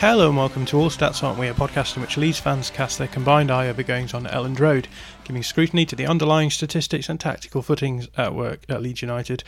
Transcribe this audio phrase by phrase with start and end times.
[0.00, 2.96] Hello and welcome to All Stats Aren't We, a podcast in which Leeds fans cast
[2.96, 4.88] their combined eye over goings on at Elland Road,
[5.30, 9.44] giving scrutiny to the underlying statistics and tactical footings at work at Leeds United.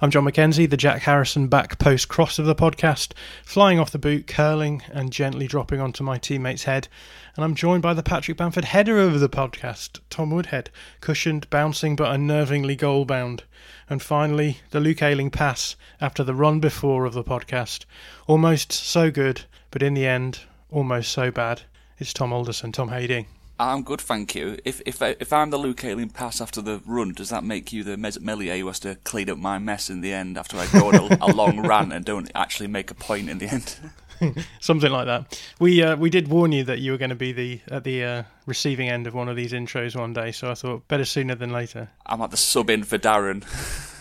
[0.00, 3.98] I'm John McKenzie, the Jack Harrison back post cross of the podcast, flying off the
[3.98, 6.86] boot, curling and gently dropping onto my teammate's head.
[7.34, 11.96] And I'm joined by the Patrick Bamford header of the podcast, Tom Woodhead, cushioned, bouncing
[11.96, 13.42] but unnervingly goal bound.
[13.90, 17.86] And finally, the Luke Ayling pass after the run before of the podcast.
[18.28, 21.62] Almost so good but in the end, almost so bad.
[21.98, 22.70] It's Tom Alderson.
[22.70, 23.26] Tom, how you doing?
[23.58, 24.58] I'm good, thank you.
[24.64, 27.72] If if I, if I'm the Luke Ayling pass after the run, does that make
[27.72, 30.56] you the Mesut Meslier who has to clean up my mess in the end after
[30.56, 33.46] I go on a, a long rant and don't actually make a point in the
[33.46, 33.76] end?
[34.60, 35.40] Something like that.
[35.60, 38.04] We uh, we did warn you that you were going to be the at the
[38.04, 41.36] uh, receiving end of one of these intros one day, so I thought better sooner
[41.36, 41.90] than later.
[42.06, 43.44] I'm at the sub in for Darren.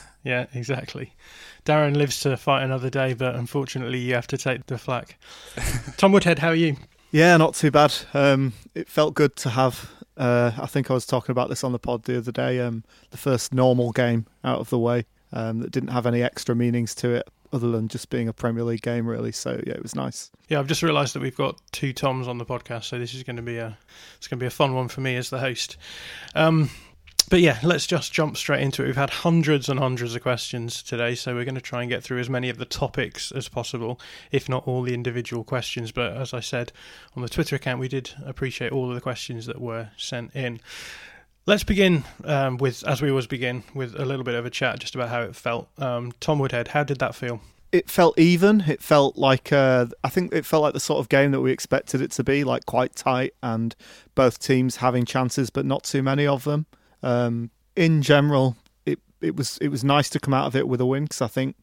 [0.23, 1.13] yeah, exactly.
[1.65, 5.17] Darren lives to fight another day, but unfortunately, you have to take the flak.
[5.97, 6.75] Tom Woodhead, how are you?
[7.13, 7.93] Yeah, not too bad.
[8.15, 9.91] Um, it felt good to have.
[10.17, 12.59] Uh, I think I was talking about this on the pod the other day.
[12.59, 16.55] Um, the first normal game out of the way um, that didn't have any extra
[16.55, 19.31] meanings to it other than just being a Premier League game, really.
[19.31, 20.31] So yeah, it was nice.
[20.49, 23.21] Yeah, I've just realised that we've got two Toms on the podcast, so this is
[23.21, 23.77] going to be a
[24.17, 25.77] it's going to be a fun one for me as the host.
[26.33, 26.71] Um,
[27.33, 28.85] but yeah, let's just jump straight into it.
[28.85, 32.03] We've had hundreds and hundreds of questions today, so we're going to try and get
[32.03, 33.99] through as many of the topics as possible,
[34.31, 35.91] if not all the individual questions.
[35.91, 36.71] But as I said
[37.15, 40.59] on the Twitter account, we did appreciate all of the questions that were sent in.
[41.47, 44.77] Let's begin um, with, as we always begin, with a little bit of a chat
[44.77, 45.69] just about how it felt.
[45.79, 47.41] Um, Tom Woodhead, how did that feel?
[47.71, 48.61] It felt even.
[48.67, 51.51] It felt like uh, I think it felt like the sort of game that we
[51.51, 53.75] expected it to be, like quite tight and
[54.13, 56.67] both teams having chances, but not too many of them.
[57.03, 58.55] Um, in general,
[58.85, 61.21] it it was it was nice to come out of it with a win because
[61.21, 61.55] I think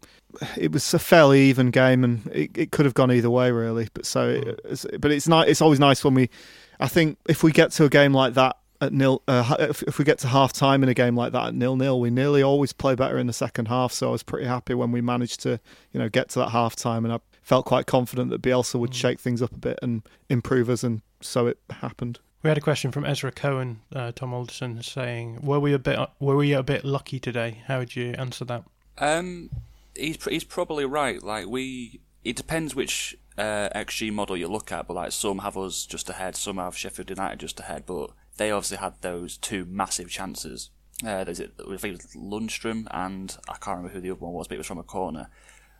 [0.56, 3.88] it was a fairly even game and it, it could have gone either way really.
[3.92, 5.48] But so, it, it's, but it's nice.
[5.48, 6.30] It's always nice when we.
[6.78, 9.98] I think if we get to a game like that at nil, uh, if, if
[9.98, 12.42] we get to half time in a game like that at nil nil, we nearly
[12.42, 13.92] always play better in the second half.
[13.92, 15.60] So I was pretty happy when we managed to
[15.92, 18.94] you know get to that half time and I felt quite confident that Bielsa would
[18.94, 22.20] shake things up a bit and improve us, and so it happened.
[22.42, 25.98] We had a question from Ezra Cohen, uh, Tom Alderson, saying, "Were we a bit
[26.18, 28.64] were we a bit lucky today?" How would you answer that?
[28.96, 29.50] Um,
[29.94, 31.22] he's he's probably right.
[31.22, 35.58] Like we, it depends which uh, XG model you look at, but like some have
[35.58, 39.66] us just ahead, some have Sheffield United just ahead, but they obviously had those two
[39.66, 40.70] massive chances.
[41.04, 44.32] Uh, there's I think it was Lundstram and I can't remember who the other one
[44.32, 45.28] was, but it was from a corner.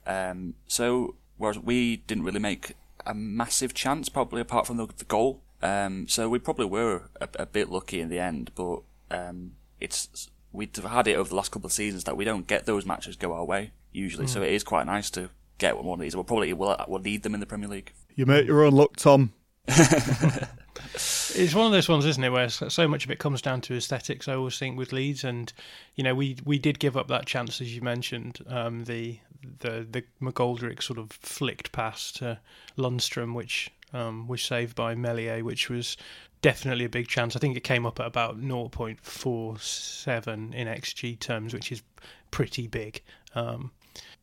[0.06, 2.75] Um, so whereas we didn't really make
[3.06, 5.42] a massive chance, probably apart from the, the goal.
[5.62, 8.80] Um, so we probably were a, a, bit lucky in the end, but
[9.10, 12.65] um, it's we've had it over the last couple of seasons that we don't get
[12.65, 14.27] those matches go our way usually.
[14.27, 14.30] Mm.
[14.30, 16.15] So it is quite nice to get one of these.
[16.15, 17.92] We'll probably will we'll need them in the Premier League.
[18.15, 19.33] You make your own luck, Tom.
[19.66, 23.77] it's one of those ones, isn't it, where so much of it comes down to
[23.77, 24.27] aesthetics.
[24.27, 25.53] I always think with Leeds, and
[25.95, 28.39] you know, we we did give up that chance as you mentioned.
[28.48, 29.18] Um, the
[29.60, 32.41] the the McGoldrick sort of flicked pass to
[32.77, 35.97] Lundstram, which um, was saved by Meslier, which was
[36.42, 37.37] definitely a big chance.
[37.37, 41.83] I think it came up at about 0.47 in XG terms, which is
[42.31, 43.03] pretty big.
[43.34, 43.72] Um,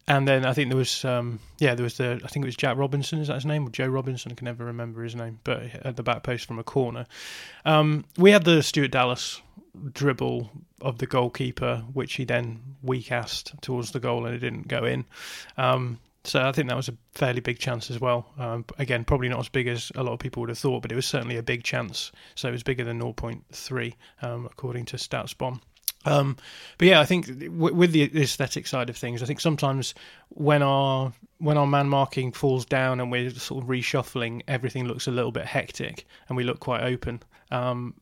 [0.07, 2.55] and then I think there was, um, yeah, there was the, I think it was
[2.55, 3.67] Jack Robinson, is that his name?
[3.67, 4.31] Or Joe Robinson?
[4.31, 7.05] I can never remember his name, but at the back post from a corner.
[7.65, 9.41] Um, we had the Stuart Dallas
[9.93, 10.49] dribble
[10.81, 12.61] of the goalkeeper, which he then
[13.03, 15.05] cast towards the goal and it didn't go in.
[15.57, 18.27] Um, so I think that was a fairly big chance as well.
[18.37, 20.91] Um, again, probably not as big as a lot of people would have thought, but
[20.91, 22.11] it was certainly a big chance.
[22.35, 25.61] So it was bigger than 0.3, um, according to StatsBomb.
[26.05, 26.37] Um,
[26.77, 29.93] but yeah, I think w- with the aesthetic side of things, I think sometimes
[30.29, 35.07] when our when our man marking falls down and we're sort of reshuffling, everything looks
[35.07, 37.21] a little bit hectic and we look quite open.
[37.51, 37.93] Um,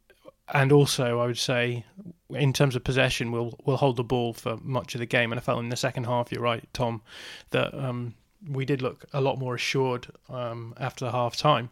[0.53, 1.85] and also, I would say,
[2.29, 5.31] in terms of possession, we'll we'll hold the ball for much of the game.
[5.31, 7.01] And I felt in the second half, you're right, Tom,
[7.49, 8.13] that um,
[8.47, 11.69] we did look a lot more assured um, after the half time.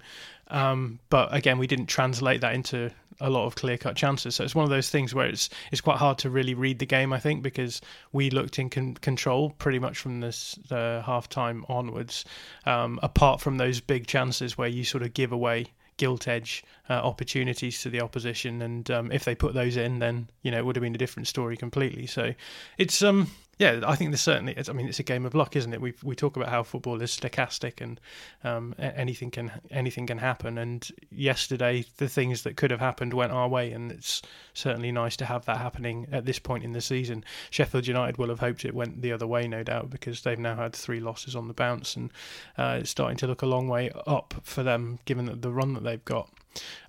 [0.47, 2.91] Um, but again, we didn't translate that into
[3.21, 4.35] a lot of clear cut chances.
[4.35, 6.85] So it's one of those things where it's it's quite hard to really read the
[6.85, 7.13] game.
[7.13, 7.79] I think because
[8.11, 12.25] we looked in con- control pretty much from this half time onwards.
[12.65, 15.67] Um, apart from those big chances where you sort of give away
[15.97, 20.29] gilt edge uh, opportunities to the opposition, and um, if they put those in, then
[20.41, 22.05] you know it would have been a different story completely.
[22.07, 22.33] So
[22.77, 23.29] it's um
[23.63, 24.55] yeah, I think there's certainly.
[24.57, 25.79] I mean, it's a game of luck, isn't it?
[25.79, 27.99] We we talk about how football is stochastic and
[28.43, 30.57] um, anything can anything can happen.
[30.57, 34.21] And yesterday, the things that could have happened went our way, and it's
[34.53, 37.23] certainly nice to have that happening at this point in the season.
[37.51, 40.55] Sheffield United will have hoped it went the other way, no doubt, because they've now
[40.55, 42.11] had three losses on the bounce, and
[42.57, 45.83] uh, it's starting to look a long way up for them, given the run that
[45.83, 46.29] they've got.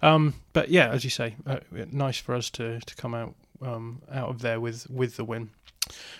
[0.02, 1.60] Um, but yeah, as you say, uh,
[1.92, 5.50] nice for us to to come out um, out of there with with the win.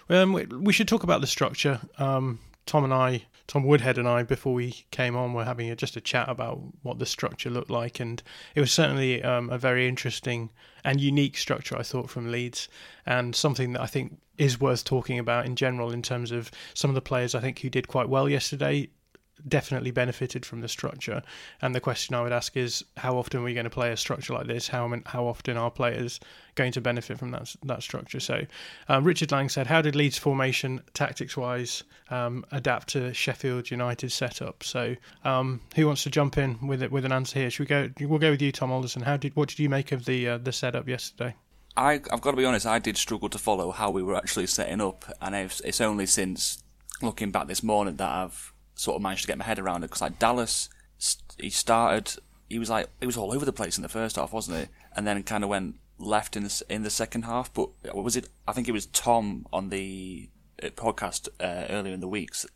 [0.09, 1.81] Um, we should talk about the structure.
[1.99, 5.77] Um, Tom and I, Tom Woodhead and I, before we came on, were having a,
[5.77, 8.23] just a chat about what the structure looked like, and
[8.55, 10.51] it was certainly um, a very interesting
[10.83, 12.69] and unique structure, I thought, from Leeds,
[13.07, 16.91] and something that I think is worth talking about in general in terms of some
[16.91, 18.89] of the players I think who did quite well yesterday
[19.49, 21.23] definitely benefited from the structure.
[21.61, 23.97] And the question I would ask is, how often are we going to play a
[23.97, 24.69] structure like this?
[24.69, 26.21] How how often are players
[26.55, 28.21] going to benefit from that that structure?
[28.21, 28.47] So,
[28.89, 34.13] um, Richard Lang said, how did Leeds formation tactics wise um, adapt to Sheffield United
[34.13, 34.63] setup?
[34.63, 37.51] So, um, who wants to jump in with it with an answer here?
[37.51, 37.91] Should we go?
[38.01, 39.03] We'll go with you, Tom Alderson.
[39.03, 41.35] How did what did you make of the uh, the setup yesterday?
[41.77, 44.47] I, have got to be honest, I did struggle to follow how we were actually
[44.47, 46.63] setting up, and it's, it's only since
[47.03, 49.89] looking back this morning that I've sort of managed to get my head around it
[49.89, 50.69] because like Dallas,
[51.39, 52.17] he started,
[52.49, 54.67] he was like he was all over the place in the first half, wasn't he?
[54.97, 57.53] And then kind of went left in the in the second half.
[57.53, 58.29] But what was it?
[58.47, 60.29] I think it was Tom on the
[60.63, 62.47] uh, podcast uh, earlier in the weeks.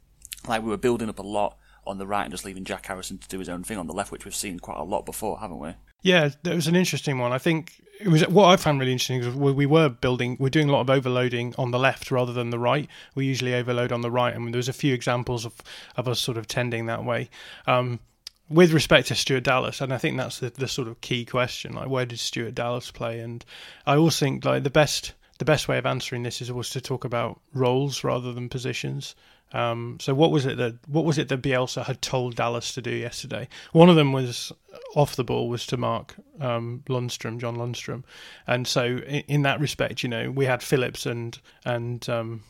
[0.47, 1.57] Like we were building up a lot
[1.87, 3.95] on the right and just leaving Jack Harrison to do his own thing on the
[3.95, 5.73] left, which we've seen quite a lot before, haven't we?
[6.03, 7.33] Yeah, it was an interesting one.
[7.33, 10.69] I think it was what I found really interesting is we were building, we're doing
[10.69, 12.89] a lot of overloading on the left rather than the right.
[13.15, 15.55] We usually overload on the right, and there was a few examples of,
[15.97, 17.29] of us sort of tending that way.
[17.67, 18.01] Um,
[18.49, 21.75] with respect to Stuart Dallas, and I think that's the, the sort of key question,
[21.75, 23.21] like where did Stuart Dallas play?
[23.21, 23.45] And
[23.87, 26.81] I always think like the best the best way of answering this is always to
[26.81, 29.15] talk about roles rather than positions.
[29.53, 32.83] Um, so what was it that what was it that Bielsa had told Dallas to
[32.83, 33.49] do yesterday?
[33.73, 34.53] One of them was
[34.95, 38.05] off the ball was to mark um, Lundstram, John Lundstram,
[38.47, 42.43] and so in, in, that respect, you know, we had Phillips and and um,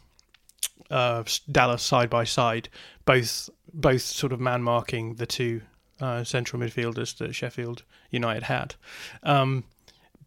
[0.90, 2.68] uh, Dallas side by side,
[3.04, 5.62] both both sort of man marking the two
[6.00, 8.74] uh, central midfielders that Sheffield United had.
[9.22, 9.64] Um,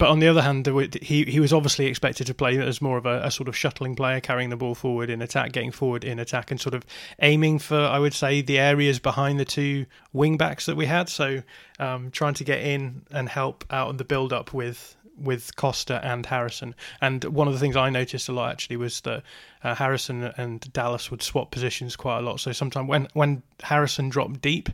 [0.01, 0.65] but on the other hand,
[0.99, 3.95] he he was obviously expected to play as more of a, a, sort of shuttling
[3.95, 6.83] player, carrying the ball forward in attack, getting forward in attack, and sort of
[7.21, 11.07] aiming for, I would say, the areas behind the two wing backs that we had.
[11.07, 11.43] So
[11.77, 16.01] um, trying to get in and help out in the build up with with Costa
[16.03, 16.73] and Harrison.
[16.99, 19.21] And one of the things I noticed a lot actually was that
[19.63, 22.39] uh, Harrison and Dallas would swap positions quite a lot.
[22.39, 24.69] So sometimes when when Harrison dropped deep,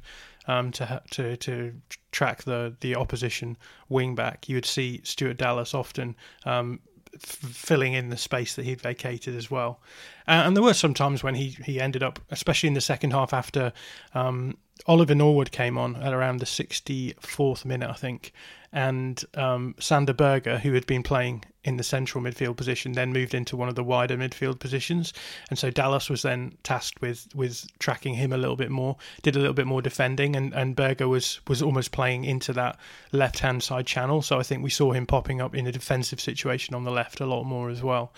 [0.48, 1.74] um, to to to
[2.12, 3.58] track the the opposition
[3.90, 4.50] wing back.
[4.50, 6.80] You would see Stuart Dallas often um,
[7.14, 9.80] f- filling in the space that he'd vacated as well.
[10.26, 13.34] And there were some times when he he ended up, especially in the second half
[13.34, 13.74] after
[14.14, 18.32] um, Oliver Norwood came on at around the 64th minute, I think,
[18.72, 23.34] and um, Sander Berge, who had been playing in the central midfield position, then moved
[23.34, 25.14] into one of the wider midfield positions,
[25.50, 29.36] and so Dallas was then tasked with with tracking him a little bit more, did
[29.36, 32.78] a little bit more defending, and and Berge was was almost playing into that
[33.12, 34.22] left hand side channel.
[34.22, 37.20] So I think we saw him popping up in a defensive situation on the left
[37.20, 38.14] a lot more as well.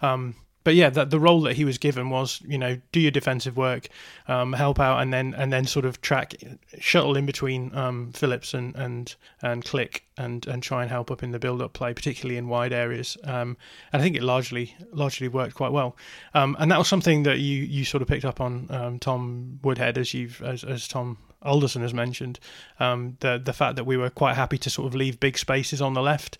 [0.00, 3.10] Um, but yeah, that the role that he was given was, you know, do your
[3.10, 3.88] defensive work,
[4.28, 6.34] um, help out, and then and then sort of track,
[6.78, 11.22] shuttle in between um, Phillips and and and Klich, and and try and help up
[11.22, 13.16] in the build-up play, particularly in wide areas.
[13.24, 13.56] Um,
[13.92, 15.96] and I think it largely largely worked quite well.
[16.34, 19.58] Um, and that was something that you you sort of picked up on, um, Tom
[19.62, 22.38] Woodhead, as you've as, as Tom Alderson has mentioned,
[22.78, 25.82] um, the the fact that we were quite happy to sort of leave big spaces
[25.82, 26.38] on the left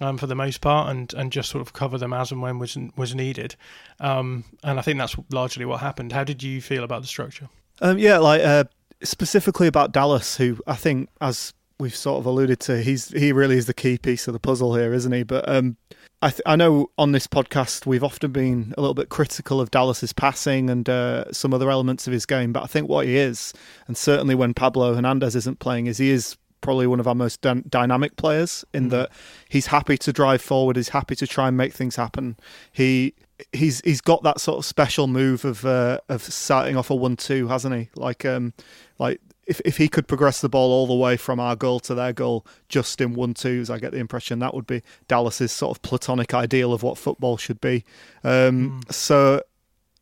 [0.00, 2.58] um, for the most part, and, and just sort of cover them as and when
[2.58, 3.56] was was needed.
[4.00, 6.12] Um, and I think that's largely what happened.
[6.12, 7.48] How did you feel about the structure?
[7.80, 8.64] Um, yeah, like uh,
[9.02, 13.56] specifically about Dallas, who I think, as we've sort of alluded to, he's he really
[13.56, 15.22] is the key piece of the puzzle here, isn't he?
[15.22, 15.76] But um,
[16.22, 19.70] I th- I know on this podcast we've often been a little bit critical of
[19.70, 23.16] Dallas's passing and uh, some other elements of his game, but I think what he
[23.16, 23.52] is,
[23.86, 27.40] and certainly when Pablo Hernandez isn't playing, is he is probably one of our most
[27.40, 28.90] d- dynamic players in mm.
[28.90, 29.10] that
[29.48, 32.36] he's happy to drive forward, he's happy to try and make things happen.
[32.72, 33.14] He
[33.52, 37.48] he's he's got that sort of special move of uh, of starting off a one-two,
[37.48, 37.88] hasn't he?
[37.94, 38.54] Like um
[38.98, 41.94] like if if he could progress the ball all the way from our goal to
[41.94, 45.76] their goal just in one twos, I get the impression that would be Dallas's sort
[45.76, 47.84] of platonic ideal of what football should be.
[48.24, 48.92] Um, mm.
[48.92, 49.42] So,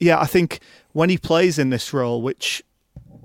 [0.01, 0.61] yeah, I think
[0.93, 2.63] when he plays in this role, which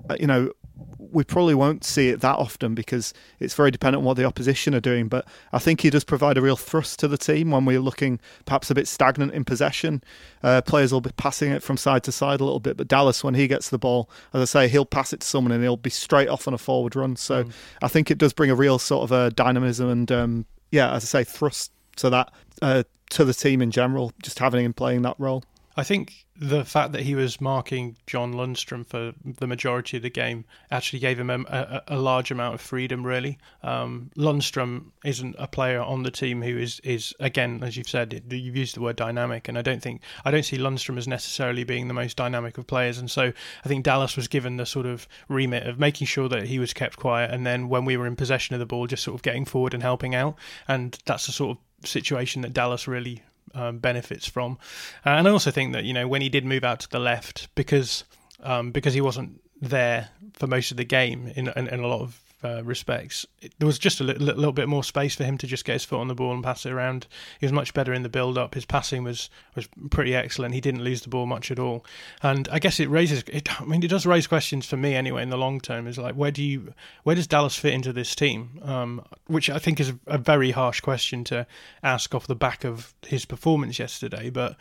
[0.08, 0.52] uh, you know
[0.98, 4.74] we probably won't see it that often because it's very dependent on what the opposition
[4.74, 5.08] are doing.
[5.08, 8.20] But I think he does provide a real thrust to the team when we're looking
[8.44, 10.02] perhaps a bit stagnant in possession.
[10.42, 13.24] Uh, players will be passing it from side to side a little bit, but Dallas,
[13.24, 15.76] when he gets the ball, as I say, he'll pass it to someone and he'll
[15.76, 17.16] be straight off on a forward run.
[17.16, 17.52] So mm.
[17.82, 21.04] I think it does bring a real sort of a dynamism and um, yeah, as
[21.04, 22.32] I say, thrust to that
[22.62, 24.12] uh, to the team in general.
[24.22, 25.44] Just having him playing that role.
[25.80, 30.10] I think the fact that he was marking John Lundstram for the majority of the
[30.10, 33.06] game actually gave him a, a, a large amount of freedom.
[33.06, 37.88] Really, um, Lundstram isn't a player on the team who is is again, as you've
[37.88, 41.08] said, you've used the word dynamic, and I don't think I don't see Lundstram as
[41.08, 42.98] necessarily being the most dynamic of players.
[42.98, 43.32] And so
[43.64, 46.74] I think Dallas was given the sort of remit of making sure that he was
[46.74, 49.22] kept quiet, and then when we were in possession of the ball, just sort of
[49.22, 50.36] getting forward and helping out.
[50.68, 53.22] And that's the sort of situation that Dallas really
[53.54, 54.58] um, benefits from.
[55.04, 56.98] Uh, and I also think that you know when he did move out to the
[56.98, 58.04] left because
[58.42, 62.00] um, because he wasn't there for most of the game in in, in a lot
[62.00, 63.26] of uh, respects.
[63.40, 65.74] It, there was just a little, little, bit more space for him to just get
[65.74, 67.06] his foot on the ball and pass it around.
[67.38, 68.54] He was much better in the build up.
[68.54, 70.54] His passing was was pretty excellent.
[70.54, 71.84] He didn't lose the ball much at all.
[72.22, 73.22] And I guess it raises.
[73.26, 75.22] It, I mean, it does raise questions for me anyway.
[75.22, 76.72] In the long term, is like where do you
[77.04, 78.60] where does Dallas fit into this team?
[78.62, 81.46] Um, which I think is a, a very harsh question to
[81.82, 84.56] ask off the back of his performance yesterday, but.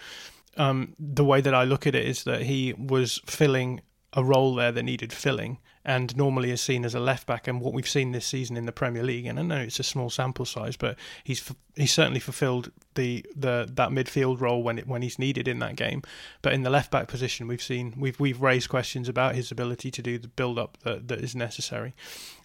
[0.57, 3.79] Um, the way that I look at it is that he was filling
[4.11, 7.47] a role there that needed filling and normally is seen as a left back.
[7.47, 9.83] And what we've seen this season in the Premier League, and I know it's a
[9.83, 14.87] small sample size, but he's he's certainly fulfilled the, the that midfield role when it
[14.87, 16.01] when he's needed in that game.
[16.41, 19.89] But in the left back position, we've seen we've we've raised questions about his ability
[19.91, 21.93] to do the build up that, that is necessary.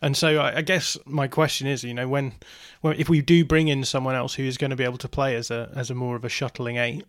[0.01, 2.35] And so I, I guess my question is, you know, when,
[2.83, 5.09] when if we do bring in someone else who is going to be able to
[5.09, 7.05] play as a as a more of a shuttling eight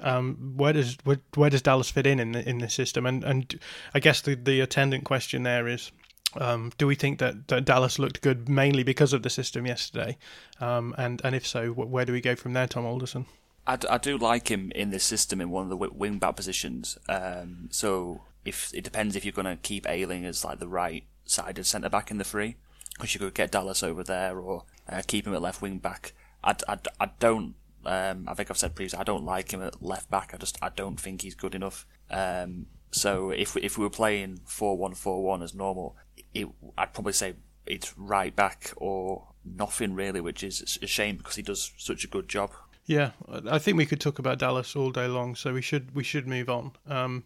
[0.00, 3.06] um, where does where, where, does Dallas fit in in the, in this system?
[3.06, 3.58] And and
[3.94, 5.90] I guess the the attendant question there is.
[6.36, 10.18] Um, do we think that, that Dallas looked good mainly because of the system yesterday?
[10.60, 13.24] Um, and and if so, where do we go from there, Tom Alderson?
[13.66, 16.36] I, d- I do like him in this system in one of the wing back
[16.36, 16.96] positions.
[17.08, 21.04] Um, so if it depends if you're going to keep Ayling as like the right
[21.26, 22.56] sided centre back in the free,
[22.94, 26.14] because you could get Dallas over there or uh, keep him at left wing back.
[26.42, 27.54] I, I, I don't
[27.88, 30.32] um, I think I've said previously I don't like him at left back.
[30.34, 31.86] I just I don't think he's good enough.
[32.10, 35.96] Um, so if we, if we were playing four one four one as normal,
[36.34, 37.34] it, I'd probably say
[37.66, 42.08] it's right back or nothing really, which is a shame because he does such a
[42.08, 42.50] good job.
[42.84, 43.12] Yeah,
[43.50, 46.26] I think we could talk about Dallas all day long, so we should we should
[46.26, 46.72] move on.
[46.86, 47.24] Um,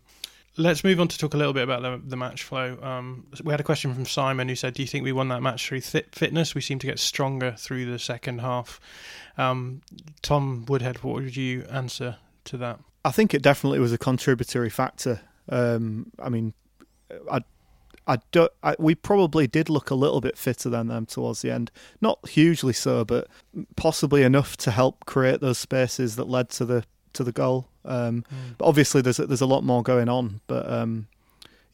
[0.56, 2.78] let's move on to talk a little bit about the, the match flow.
[2.82, 5.42] Um, we had a question from Simon who said, "Do you think we won that
[5.42, 6.54] match through th- fitness?
[6.54, 8.80] We seem to get stronger through the second half."
[9.38, 9.80] Um,
[10.20, 12.80] Tom Woodhead, what would you answer to that?
[13.04, 15.20] I think it definitely was a contributory factor.
[15.48, 16.54] Um, I mean,
[17.30, 17.40] I,
[18.06, 21.50] I do, I, we probably did look a little bit fitter than them towards the
[21.50, 21.70] end.
[22.00, 23.28] Not hugely so, but
[23.76, 27.68] possibly enough to help create those spaces that led to the to the goal.
[27.84, 28.56] Um, mm.
[28.58, 30.40] But obviously, there's there's a lot more going on.
[30.46, 31.08] But um,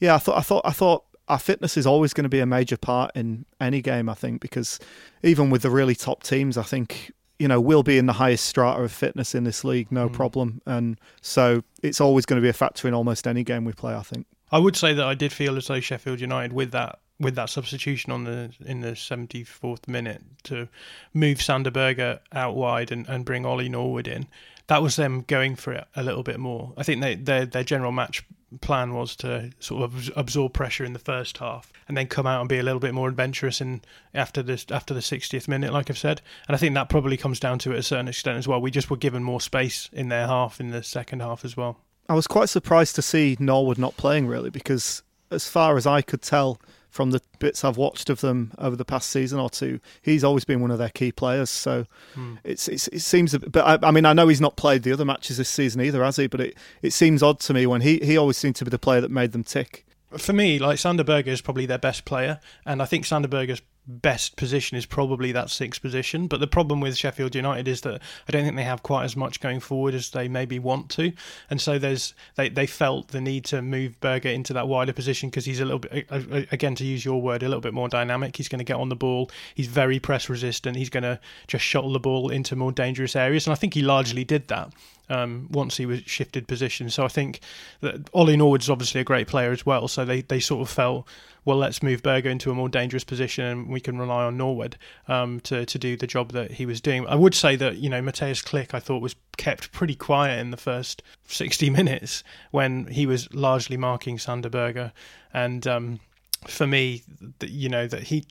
[0.01, 2.47] yeah, I thought I thought I thought our fitness is always going to be a
[2.47, 4.09] major part in any game.
[4.09, 4.79] I think because
[5.23, 8.45] even with the really top teams, I think you know, we'll be in the highest
[8.47, 10.13] strata of fitness in this league, no mm.
[10.13, 10.61] problem.
[10.67, 13.95] And so it's always going to be a factor in almost any game we play,
[13.95, 14.27] I think.
[14.51, 17.51] I would say that I did feel as though Sheffield United, with that with that
[17.51, 20.69] substitution on the in the 74th minute to
[21.13, 24.27] move Sander Berge out wide and, and bring Ollie Norwood in,
[24.69, 26.73] that was them going for it a little bit more.
[26.77, 28.25] I think they, their their general match
[28.61, 32.41] plan was to sort of absorb pressure in the first half and then come out
[32.41, 33.83] and be a little bit more adventurous in
[34.15, 36.23] after this after the 60th minute like I've said.
[36.47, 38.61] And I think that probably comes down to it a certain extent as well.
[38.61, 41.79] We just were given more space in their half in the second half as well.
[42.09, 46.01] I was quite surprised to see Norwood not playing really because as far as I
[46.01, 46.59] could tell
[46.91, 50.45] from the bits I've watched of them over the past season or two, he's always
[50.45, 51.51] been one of their key players.
[51.51, 52.37] So hmm.
[52.45, 55.05] it's, it's, it seems, but I, I, mean, I know he's not played the other
[55.05, 56.27] matches this season either, has he?
[56.27, 58.79] But it, it seems odd to me when he, he always seemed to be the
[58.79, 59.85] player that made them tick.
[60.17, 63.61] For me, like Sander Berge is probably their best player, and I think Sander Berge's
[63.89, 66.27] best position is probably that sixth position.
[66.27, 69.17] But the problem with Sheffield United is that I don't think they have quite as
[69.17, 71.13] much going forward as they maybe want to,
[71.51, 75.31] and so there's they they felt the need to move Berge into that wider position
[75.31, 76.07] because he's a little bit
[76.53, 78.37] again to use your word a little bit more dynamic.
[78.37, 79.31] He's going to get on the ball.
[79.55, 80.77] He's very press resistant.
[80.77, 83.83] He's going to just shuttle the ball into more dangerous areas, and I think he
[83.83, 84.73] largely did that
[85.09, 86.91] um, once he was shifted position.
[86.91, 87.41] So I think
[87.81, 89.89] that Ollie Norwood's obviously a great player as well.
[89.89, 91.07] So they, they sort of felt,
[91.45, 94.77] well, let's move Berge into a more dangerous position and we can rely on Norwood
[95.07, 97.07] um, to, to do the job that he was doing.
[97.07, 100.51] I would say that, you know, Mateusz Klich, I thought, was kept pretty quiet in
[100.51, 104.93] the first 60 minutes when he was largely marking Sander Berge.
[105.33, 106.01] And, um,
[106.47, 107.03] for me,
[107.41, 108.25] you know that he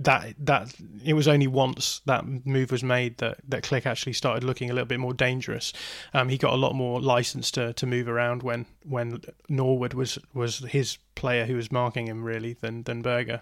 [0.00, 0.72] that that
[1.04, 4.72] it was only once that move was made that that Klich actually started looking a
[4.72, 5.72] little bit more dangerous.
[6.14, 10.18] Um, he got a lot more license to, to move around when when Norwood was
[10.34, 13.40] was his player who was marking him really than than Berge.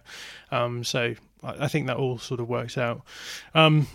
[0.50, 3.02] Um, so I, I, think that all sort of works out.
[3.54, 3.86] Um,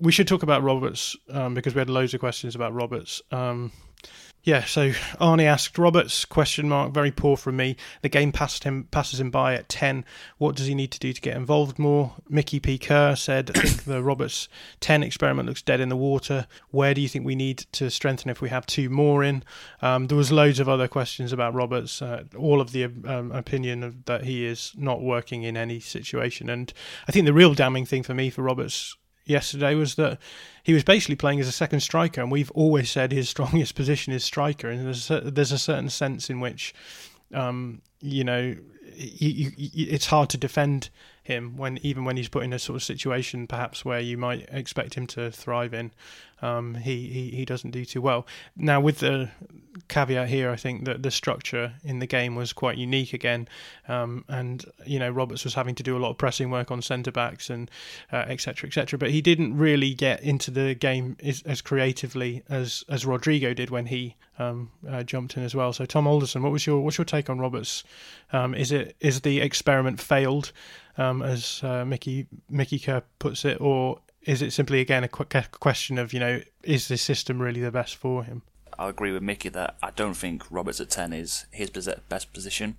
[0.00, 3.22] we should talk about Roberts um, because we had loads of questions about Roberts.
[4.46, 7.74] Yeah, so Arnie asked Roberts question mark very poor from me.
[8.02, 10.04] The game passed him passes him by at ten.
[10.38, 12.14] What does he need to do to get involved more?
[12.28, 14.48] Mickey P Kerr said, I think the Roberts
[14.78, 16.46] ten experiment looks dead in the water.
[16.70, 19.42] Where do you think we need to strengthen if we have two more in?
[19.82, 22.00] Um, there was loads of other questions about Roberts.
[22.00, 26.48] Uh, all of the um, opinion of, that he is not working in any situation,
[26.48, 26.72] and
[27.08, 30.18] I think the real damning thing for me for Roberts yesterday was that
[30.62, 34.12] he was basically playing as a second striker, and we've always said his strongest position
[34.12, 36.74] is striker, and there's a, there's a certain sense in which,
[37.34, 38.56] um, you know,
[38.98, 40.90] it's hard to defend
[41.26, 44.48] him when even when he's put in a sort of situation perhaps where you might
[44.50, 45.92] expect him to thrive in
[46.42, 48.26] um, he, he he doesn't do too well.
[48.56, 49.30] Now with the
[49.88, 53.48] caveat here I think that the structure in the game was quite unique again
[53.88, 56.82] um, and you know Roberts was having to do a lot of pressing work on
[56.82, 57.70] centre backs and
[58.12, 62.42] etc uh, etc et but he didn't really get into the game as, as creatively
[62.48, 65.72] as as Rodrigo did when he um, uh, jumped in as well.
[65.72, 67.84] So Tom Alderson what was your what's your take on Roberts?
[68.32, 70.52] Um, is it is the experiment failed
[70.98, 75.98] um, as uh, Mickey Mickey Kerr puts it, or is it simply again a question
[75.98, 78.42] of you know is this system really the best for him?
[78.78, 81.70] I agree with Mickey that I don't think Roberts at ten is his
[82.08, 82.76] best position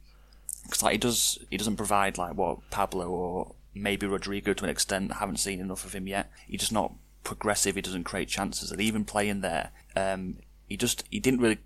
[0.63, 4.69] because like he does he doesn't provide like what Pablo or maybe Rodrigo to an
[4.69, 5.11] extent.
[5.11, 6.31] I haven't seen enough of him yet.
[6.47, 7.75] He's just not progressive.
[7.75, 8.71] He doesn't create chances.
[8.71, 11.59] And even playing there, um, he just he didn't really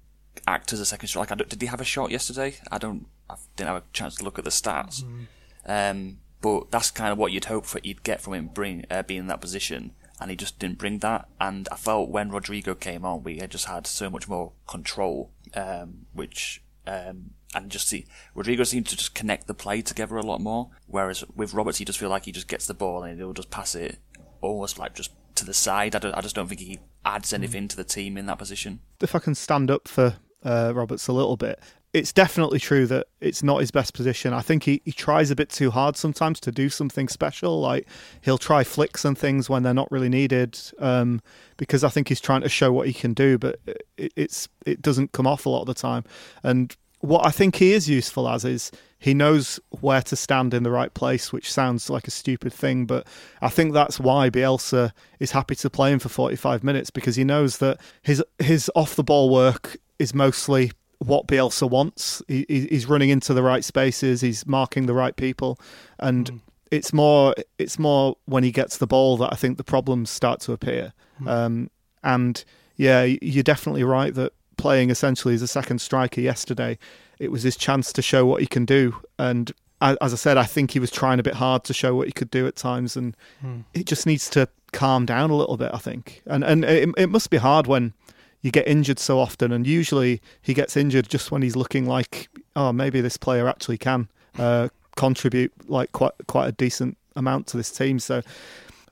[0.47, 1.35] act as a second striker.
[1.35, 2.55] Like, did he have a shot yesterday?
[2.71, 3.07] I don't.
[3.29, 5.03] I didn't have a chance to look at the stats.
[5.03, 5.27] Mm.
[5.65, 9.03] Um, but that's kind of what you'd hope for you'd get from him bring uh,
[9.03, 11.27] being in that position, and he just didn't bring that.
[11.39, 15.31] And I felt when Rodrigo came on, we had just had so much more control,
[15.55, 20.25] um, which um, and just see Rodrigo seemed to just connect the play together a
[20.25, 20.69] lot more.
[20.87, 23.51] Whereas with Roberts, he just feel like he just gets the ball and he'll just
[23.51, 23.99] pass it
[24.41, 25.95] almost like just to the side.
[25.95, 27.35] I, I just don't think he adds mm.
[27.35, 28.79] anything to the team in that position.
[28.99, 31.59] If I can stand up for uh, Roberts a little bit,
[31.93, 34.33] it's definitely true that it's not his best position.
[34.33, 37.59] I think he, he tries a bit too hard sometimes to do something special.
[37.59, 37.87] Like
[38.21, 41.21] he'll try flicks and things when they're not really needed, um,
[41.57, 43.59] because I think he's trying to show what he can do, but
[43.97, 46.05] it, it's it doesn't come off a lot of the time.
[46.43, 50.63] And what I think he is useful as is he knows where to stand in
[50.63, 53.05] the right place, which sounds like a stupid thing, but
[53.41, 57.23] I think that's why Bielsa is happy to play him for 45 minutes because he
[57.25, 62.21] knows that his his off the ball work is mostly what Bielsa wants.
[62.27, 64.21] He, he's running into the right spaces.
[64.21, 65.59] He's marking the right people,
[65.99, 66.39] and mm.
[66.69, 70.41] it's more it's more when he gets the ball that I think the problems start
[70.41, 70.93] to appear.
[71.19, 71.27] Mm.
[71.27, 71.71] Um,
[72.03, 72.43] and
[72.77, 76.77] yeah, you're definitely right that playing essentially as a second striker yesterday,
[77.17, 78.95] it was his chance to show what he can do.
[79.17, 82.07] And as I said, I think he was trying a bit hard to show what
[82.07, 83.63] he could do at times, and mm.
[83.73, 85.71] it just needs to calm down a little bit.
[85.73, 87.93] I think, and and it, it must be hard when
[88.41, 92.29] you get injured so often, and usually he gets injured just when he's looking like,
[92.55, 97.57] oh, maybe this player actually can uh, contribute like quite quite a decent amount to
[97.57, 97.99] this team.
[97.99, 98.21] So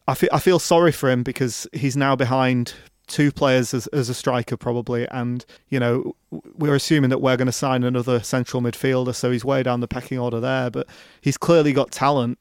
[0.07, 2.73] I feel I feel sorry for him because he's now behind
[3.09, 6.15] two players as, as a striker probably and you know
[6.55, 9.87] we're assuming that we're going to sign another central midfielder so he's way down the
[9.87, 10.87] pecking order there but
[11.19, 12.37] he's clearly got talent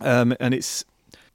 [0.00, 0.84] um, and it's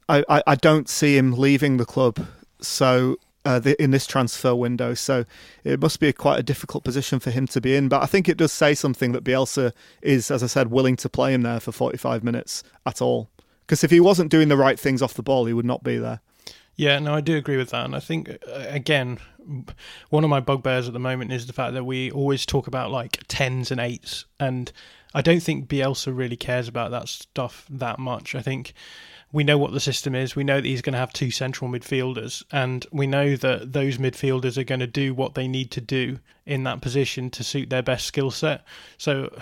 [0.09, 2.27] I, I, I don't see him leaving the club
[2.59, 3.15] so
[3.47, 4.93] uh, the, in this transfer window.
[4.93, 5.23] So
[5.63, 7.87] it must be a, quite a difficult position for him to be in.
[7.87, 11.07] But I think it does say something that Bielsa is, as I said, willing to
[11.07, 13.29] play him there for 45 minutes at all.
[13.61, 15.97] Because if he wasn't doing the right things off the ball, he would not be
[15.97, 16.19] there.
[16.75, 17.85] Yeah, no, I do agree with that.
[17.85, 19.17] And I think, uh, again,
[20.09, 22.91] one of my bugbears at the moment is the fact that we always talk about
[22.91, 24.25] like tens and eights.
[24.41, 24.73] And
[25.13, 28.35] I don't think Bielsa really cares about that stuff that much.
[28.35, 28.73] I think
[29.31, 30.35] we know what the system is.
[30.35, 33.97] We know that he's going to have two central midfielders, and we know that those
[33.97, 37.69] midfielders are going to do what they need to do in that position to suit
[37.69, 38.63] their best skill set.
[38.97, 39.35] So,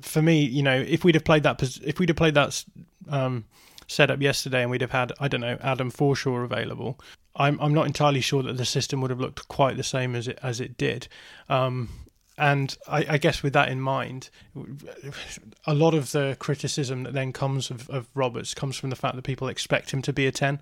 [0.00, 2.64] for me, you know, if we'd have played that, if we'd have played that
[3.10, 3.44] um,
[3.86, 6.98] setup yesterday, and we'd have had, I don't know, Adam Forshaw available,
[7.34, 10.28] I'm I'm not entirely sure that the system would have looked quite the same as
[10.28, 11.08] it as it did.
[11.50, 11.90] Um,
[12.38, 14.28] and I, I, guess with that in mind,
[15.66, 19.16] a lot of the criticism that then comes of, of Roberts comes from the fact
[19.16, 20.60] that people expect him to be a 10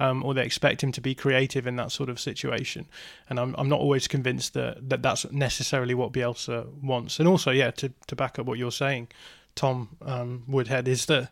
[0.00, 2.86] um, or they expect him to be creative in that sort of situation.
[3.30, 7.20] And I'm, I'm not always convinced that, that that's necessarily what Bielsa wants.
[7.20, 9.08] And also, yeah, to, to back up what you're saying,
[9.54, 11.30] Tom um, Woodhead, is that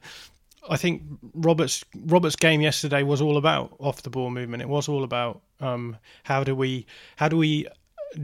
[0.69, 1.03] I think
[1.35, 4.63] Roberts Roberts' game yesterday was all about off the ball movement.
[4.63, 7.67] It was all about um, how do we how do we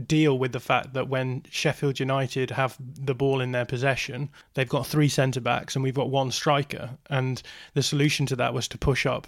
[0.05, 4.67] deal with the fact that when Sheffield United have the ball in their possession, they've
[4.67, 6.89] got three centre backs and we've got one striker.
[7.09, 7.41] And
[7.73, 9.27] the solution to that was to push up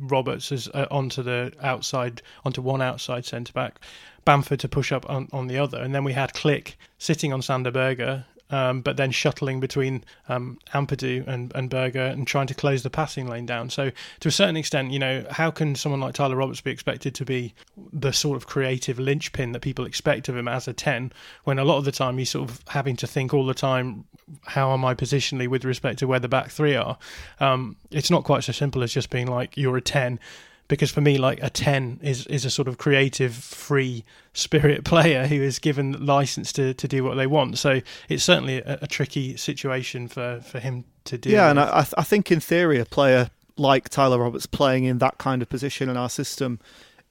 [0.00, 3.80] Roberts as, uh, onto the outside, onto one outside centre back,
[4.24, 5.80] Bamford to push up on, on the other.
[5.80, 10.58] And then we had Klich sitting on Sander Berge um, but then shuttling between um,
[10.74, 13.70] Ampadu and, and Berge and trying to close the passing lane down.
[13.70, 17.14] So, to a certain extent, you know, how can someone like Tyler Roberts be expected
[17.14, 17.54] to be
[17.92, 21.12] the sort of creative linchpin that people expect of him as a 10
[21.44, 24.04] when a lot of the time he's sort of having to think all the time,
[24.46, 26.98] how am I positionally with respect to where the back three are?
[27.40, 30.18] Um, it's not quite so simple as just being like, you're a 10
[30.70, 35.26] because for me, like a ten is is a sort of creative, free spirit player
[35.26, 37.58] who is given license to, to do what they want.
[37.58, 41.28] So it's certainly a, a tricky situation for, for him to do.
[41.28, 41.58] Yeah, with.
[41.58, 45.42] and I, I think in theory, a player like Tyler Roberts playing in that kind
[45.42, 46.60] of position in our system.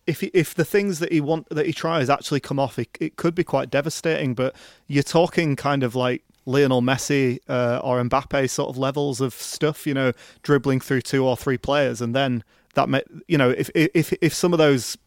[0.07, 2.87] If, he, if the things that he want that he tries actually come off, it,
[2.99, 4.35] it could be quite devastating.
[4.35, 4.55] But
[4.87, 9.85] you're talking kind of like Lionel Messi uh, or Mbappe sort of levels of stuff,
[9.85, 13.69] you know, dribbling through two or three players, and then that may, you know if
[13.73, 14.97] if if some of those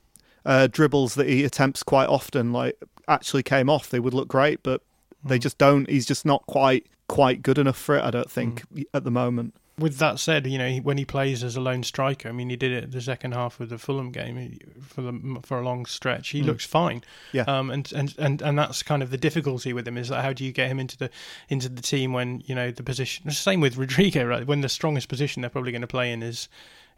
[0.45, 2.77] uh, dribbles that he attempts quite often like
[3.09, 5.29] actually came off, they would look great, but mm.
[5.29, 5.89] they just don't.
[5.89, 8.03] He's just not quite quite good enough for it.
[8.03, 8.85] I don't think mm.
[8.95, 9.55] at the moment.
[9.79, 12.57] With that said, you know when he plays as a lone striker, I mean he
[12.57, 16.29] did it the second half of the Fulham game for the for a long stretch.
[16.29, 16.47] He mm.
[16.47, 17.03] looks fine.
[17.33, 17.45] Yeah.
[17.45, 17.71] Um.
[17.71, 20.45] And, and and and that's kind of the difficulty with him is that how do
[20.45, 21.11] you get him into the
[21.49, 23.31] into the team when you know the position.
[23.31, 24.47] Same with Rodrigo, right?
[24.47, 26.49] When the strongest position they're probably going to play in is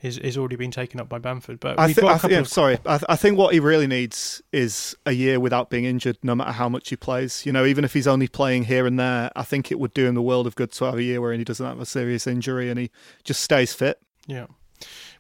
[0.03, 1.61] is, is already been taken up by Bamford.
[1.61, 2.49] But I, th- I th- yeah, of...
[2.49, 6.19] sorry, I, th- I, think what he really needs is a year without being injured,
[6.23, 7.45] no matter how much he plays.
[7.47, 10.07] You know, even if he's only playing here and there, I think it would do
[10.07, 12.27] him the world of good to have a year where he doesn't have a serious
[12.27, 12.91] injury and he
[13.25, 14.01] just stays fit.
[14.27, 14.47] Yeah,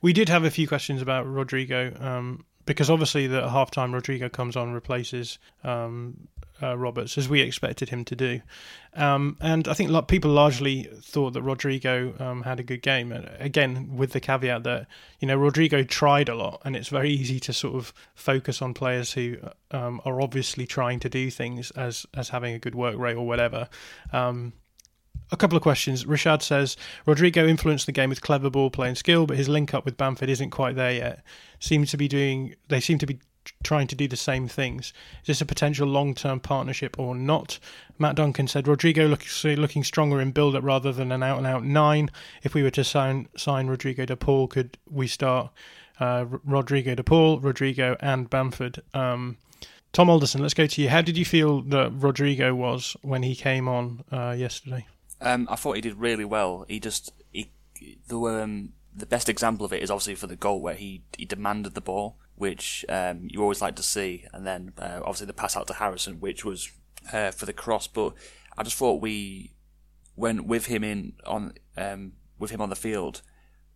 [0.03, 1.95] we did have a few questions about Rodrigo.
[2.01, 6.29] Um, because obviously the half time Rodrigo comes on replaces um,
[6.63, 8.41] uh, Roberts as we expected him to do,
[8.95, 13.13] um, and I think people largely thought that Rodrigo um, had a good game.
[13.39, 14.87] Again, with the caveat that
[15.21, 18.75] you know Rodrigo tried a lot, and it's very easy to sort of focus on
[18.75, 19.37] players who
[19.71, 23.27] um, are obviously trying to do things as as having a good work rate or
[23.27, 23.69] whatever.
[24.13, 24.53] Um,
[25.33, 26.05] a couple of questions.
[26.05, 29.85] Rashad says Rodrigo influenced the game with clever ball playing skill, but his link up
[29.85, 31.25] with Bamford isn't quite there yet.
[31.61, 32.55] Seems to be doing.
[32.69, 33.19] They seem to be
[33.63, 34.93] trying to do the same things.
[35.23, 37.59] Is this a potential long term partnership or not?
[37.99, 41.47] Matt Duncan said Rodrigo looks looking stronger in build up rather than an out and
[41.47, 42.11] out nine.
[42.43, 45.51] If we were to sign sign Rodrigo de Paul, could we start
[46.01, 48.83] uh, Rodrigo de Paul, Rodrigo, and Bamford?
[48.93, 49.39] Um,
[49.93, 50.89] Tom Alderson, let's go to you.
[50.89, 54.87] How did you feel that Rodrigo was when he came on uh, yesterday?
[55.21, 56.65] Um, I thought he did really well.
[56.69, 57.51] He just he
[58.09, 61.25] the um, the best example of it is obviously for the goal where he he
[61.25, 65.33] demanded the ball which um, you always like to see, and then uh, obviously the
[65.33, 66.71] pass out to Harrison, which was
[67.13, 67.87] uh, for the cross.
[67.87, 68.15] But
[68.57, 69.53] I just thought we,
[70.15, 73.23] when with him in on um, with him on the field,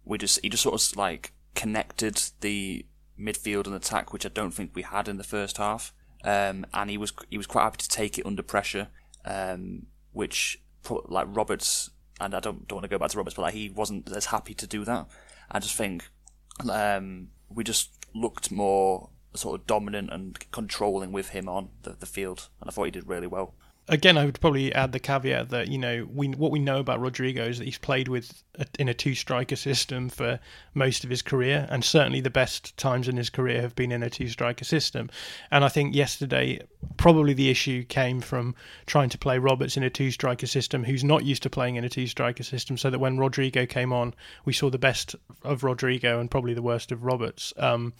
[0.04, 2.84] we just he just sort of like connected the
[3.18, 5.92] midfield and attack, which I don't think we had in the first half.
[6.24, 8.88] Um, and he was he was quite happy to take it under pressure,
[9.24, 11.90] um, which put like Roberts
[12.20, 14.26] and I don't don't want to go back to Roberts, but like he wasn't as
[14.26, 15.06] happy to do that.
[15.50, 16.08] I just think
[16.70, 22.06] um, we just looked more sort of dominant and controlling with him on the, the
[22.06, 23.54] field, and I thought he did really well
[23.88, 27.00] again, I would probably add the caveat that you know we what we know about
[27.00, 30.38] Rodrigo is that he's played with a, in a two striker system for
[30.74, 34.02] most of his career, and certainly the best times in his career have been in
[34.02, 35.10] a two striker system.
[35.50, 36.60] And I think yesterday
[36.96, 38.54] probably the issue came from
[38.86, 41.84] trying to play Roberts in a two striker system, who's not used to playing in
[41.84, 45.64] a two striker system, so that when Rodrigo came on, we saw the best of
[45.64, 47.52] Rodrigo and probably the worst of Roberts.
[47.56, 47.94] Um,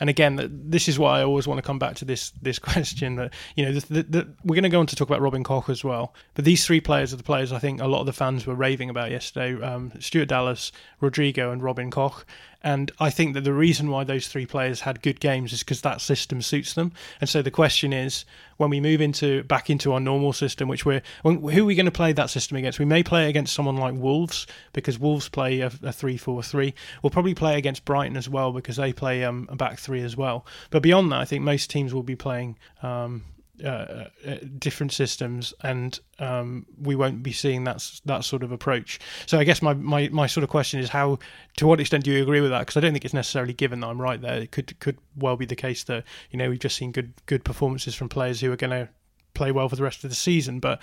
[0.00, 3.16] and again, this is why I always want to come back to this this question
[3.16, 5.42] that you know the, the, the, we're going to go on to talk about Robin
[5.42, 6.14] Koch as well.
[6.34, 8.54] But these three players are the players I think a lot of the fans were
[8.54, 12.24] raving about yesterday: um, Stuart Dallas, Rodrigo, and Robin Koch.
[12.64, 15.82] And I think that the reason why those three players had good games is because
[15.82, 16.92] that system suits them.
[17.20, 18.24] And so the question is,
[18.56, 21.84] when we move into back into our normal system, which we're who are we going
[21.84, 22.78] to play that system against?
[22.78, 26.74] We may play against someone like Wolves because Wolves play a, a three-four-three.
[27.02, 30.16] We'll probably play against Brighton as well because they play um, a back three as
[30.16, 30.46] well.
[30.70, 33.24] But beyond that, I think most teams will be playing um,
[33.62, 38.98] uh, uh, different systems, and um, we won't be seeing that that sort of approach.
[39.26, 41.18] So I guess my, my, my sort of question is how
[41.58, 42.60] to what extent do you agree with that?
[42.60, 44.40] Because I don't think it's necessarily given that I'm right there.
[44.40, 47.44] It could could well be the case that you know we've just seen good good
[47.44, 48.88] performances from players who are going to
[49.34, 50.60] play well for the rest of the season.
[50.60, 50.80] But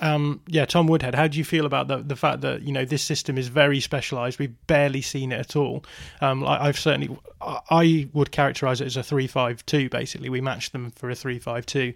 [0.00, 2.84] um, yeah, Tom Woodhead, how do you feel about the the fact that you know
[2.84, 4.38] this system is very specialised?
[4.38, 5.84] We've barely seen it at all.
[6.20, 9.88] Um, I've certainly I would characterise it as a three-five-two.
[9.88, 11.94] Basically, we match them for a three-five-two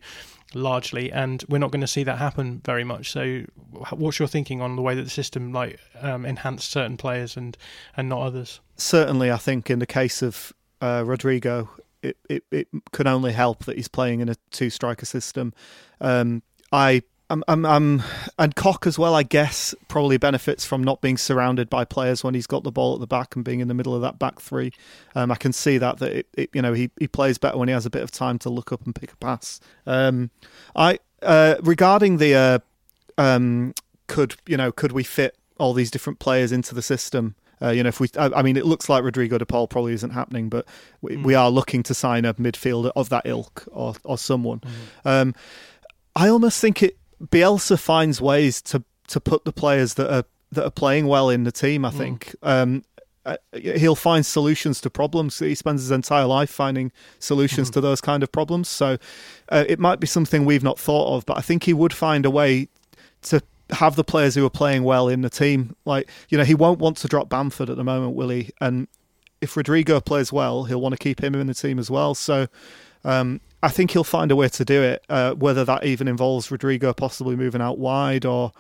[0.54, 3.10] largely, and we're not going to see that happen very much.
[3.10, 3.44] So,
[3.90, 7.56] what's your thinking on the way that the system like um, enhanced certain players and
[7.96, 8.60] and not others?
[8.76, 11.68] Certainly, I think in the case of uh, Rodrigo,
[12.02, 15.52] it, it, it can only help that he's playing in a two striker system.
[16.00, 18.02] Um, I I'm, I'm, I'm,
[18.38, 22.32] and Koch as well, I guess, probably benefits from not being surrounded by players when
[22.32, 24.40] he's got the ball at the back and being in the middle of that back
[24.40, 24.72] three.
[25.14, 27.68] Um, I can see that that it, it, you know he, he plays better when
[27.68, 29.60] he has a bit of time to look up and pick a pass.
[29.86, 30.30] Um,
[30.74, 32.58] I uh, regarding the uh,
[33.18, 33.74] um,
[34.06, 37.34] could you know could we fit all these different players into the system?
[37.60, 39.92] Uh, you know, if we, I, I, mean, it looks like Rodrigo de Paul probably
[39.94, 40.66] isn't happening, but
[41.00, 41.24] we, mm.
[41.24, 44.60] we are looking to sign a midfielder of that ilk or or someone.
[44.60, 44.70] Mm.
[45.04, 45.34] Um,
[46.14, 50.64] I almost think it Bielsa finds ways to to put the players that are that
[50.64, 51.84] are playing well in the team.
[51.84, 51.98] I mm.
[51.98, 52.84] think um,
[53.26, 55.38] uh, he'll find solutions to problems.
[55.38, 57.74] He spends his entire life finding solutions mm.
[57.74, 58.68] to those kind of problems.
[58.68, 58.96] So
[59.50, 62.24] uh, it might be something we've not thought of, but I think he would find
[62.24, 62.68] a way
[63.22, 65.76] to have the players who are playing well in the team.
[65.84, 68.50] Like you know, he won't want to drop Bamford at the moment, will he?
[68.60, 68.88] And
[69.40, 72.14] if Rodrigo plays well, he'll want to keep him in the team as well.
[72.14, 72.46] So.
[73.04, 76.50] Um, I think he'll find a way to do it, uh, whether that even involves
[76.50, 78.52] Rodrigo possibly moving out wide or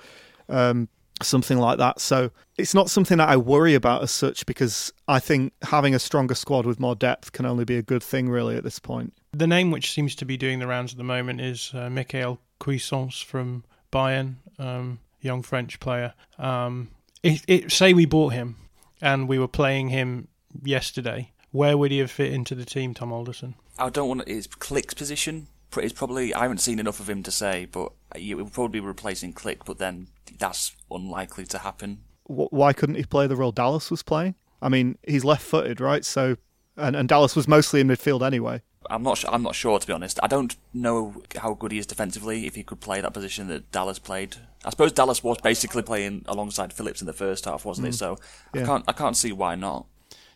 [0.48, 0.88] um,
[1.22, 2.00] something like that.
[2.00, 5.98] So it's not something that I worry about as such because I think having a
[5.98, 9.12] stronger squad with more depth can only be a good thing, really, at this point.
[9.32, 12.40] The name which seems to be doing the rounds at the moment is uh, Michael
[12.58, 16.14] Cuisance from Bayern, um, young French player.
[16.38, 16.90] Um,
[17.22, 18.56] it, it, say we bought him
[19.00, 20.28] and we were playing him
[20.62, 23.54] yesterday, where would he have fit into the team, Tom Alderson?
[23.78, 25.48] I don't want his Klich's position.
[25.76, 28.86] Is probably I haven't seen enough of him to say, but it would probably be
[28.86, 29.66] replacing Click.
[29.66, 32.04] But then that's unlikely to happen.
[32.24, 34.34] Why couldn't he play the role Dallas was playing?
[34.60, 36.04] I mean, he's left-footed, right?
[36.04, 36.36] So,
[36.76, 38.62] and, and Dallas was mostly in midfield anyway.
[38.88, 39.24] I'm not.
[39.28, 40.18] I'm not sure to be honest.
[40.22, 42.46] I don't know how good he is defensively.
[42.46, 46.24] If he could play that position that Dallas played, I suppose Dallas was basically playing
[46.26, 47.90] alongside Phillips in the first half, wasn't mm.
[47.90, 47.94] it?
[47.94, 48.18] So
[48.54, 48.62] yeah.
[48.62, 48.84] I can't.
[48.88, 49.86] I can't see why not.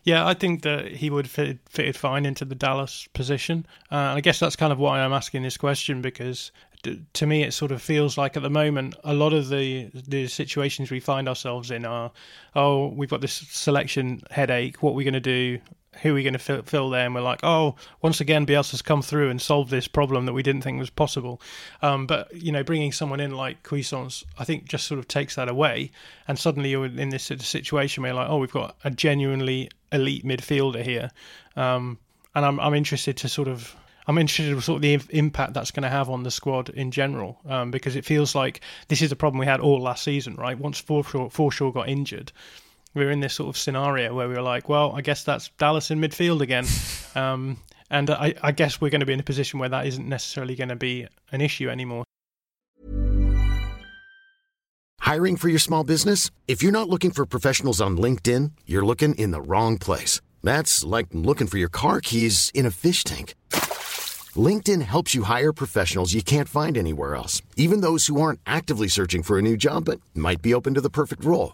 [0.03, 3.65] Yeah, I think that he would fit fitted fine into the Dallas position.
[3.91, 6.51] Uh, and I guess that's kind of why I'm asking this question because
[7.13, 10.27] to me it sort of feels like at the moment a lot of the the
[10.27, 12.11] situations we find ourselves in are
[12.55, 15.57] oh we've got this selection headache what are we going to do
[16.01, 17.05] who are we going to fill, fill there?
[17.05, 20.43] And we're like, oh, once again, Bielsa's come through and solved this problem that we
[20.43, 21.41] didn't think was possible.
[21.81, 25.35] Um, but you know, bringing someone in like Cuisance, I think, just sort of takes
[25.35, 25.91] that away,
[26.27, 28.91] and suddenly you're in this sort of situation where you're like, oh, we've got a
[28.91, 31.11] genuinely elite midfielder here,
[31.55, 31.97] um,
[32.35, 33.75] and I'm I'm interested to sort of.
[34.05, 36.91] I'm interested in sort of the impact that's going to have on the squad in
[36.91, 40.35] general, um, because it feels like this is a problem we had all last season,
[40.35, 40.59] right?
[40.59, 42.33] Once Forshaw, Forshaw got injured,
[42.93, 45.49] we were in this sort of scenario where we were like, well, I guess that's
[45.57, 46.65] Dallas in midfield again.
[47.15, 47.59] Um,
[47.91, 50.55] and I, I, guess we're going to be in a position where that isn't necessarily
[50.55, 52.03] going to be an issue anymore.
[54.99, 56.31] Hiring for your small business?
[56.47, 60.21] If you're not looking for professionals on LinkedIn, you're looking in the wrong place.
[60.41, 63.35] That's like looking for your car keys in a fish tank.
[64.35, 68.87] LinkedIn helps you hire professionals you can't find anywhere else, even those who aren't actively
[68.87, 71.53] searching for a new job but might be open to the perfect role.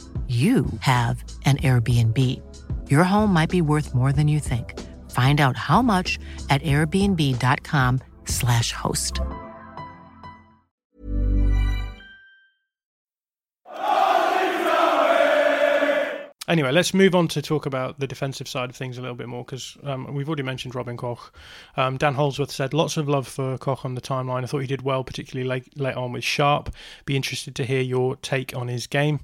[0.31, 2.17] you have an Airbnb.
[2.89, 4.79] Your home might be worth more than you think.
[5.11, 6.17] Find out how much
[6.49, 9.19] at airbnb.com/slash host.
[16.51, 19.29] Anyway, let's move on to talk about the defensive side of things a little bit
[19.29, 21.31] more because um, we've already mentioned Robin Koch.
[21.77, 24.43] Um, Dan Holdsworth said lots of love for Koch on the timeline.
[24.43, 26.75] I thought he did well, particularly late, late on with Sharp.
[27.05, 29.21] Be interested to hear your take on his game.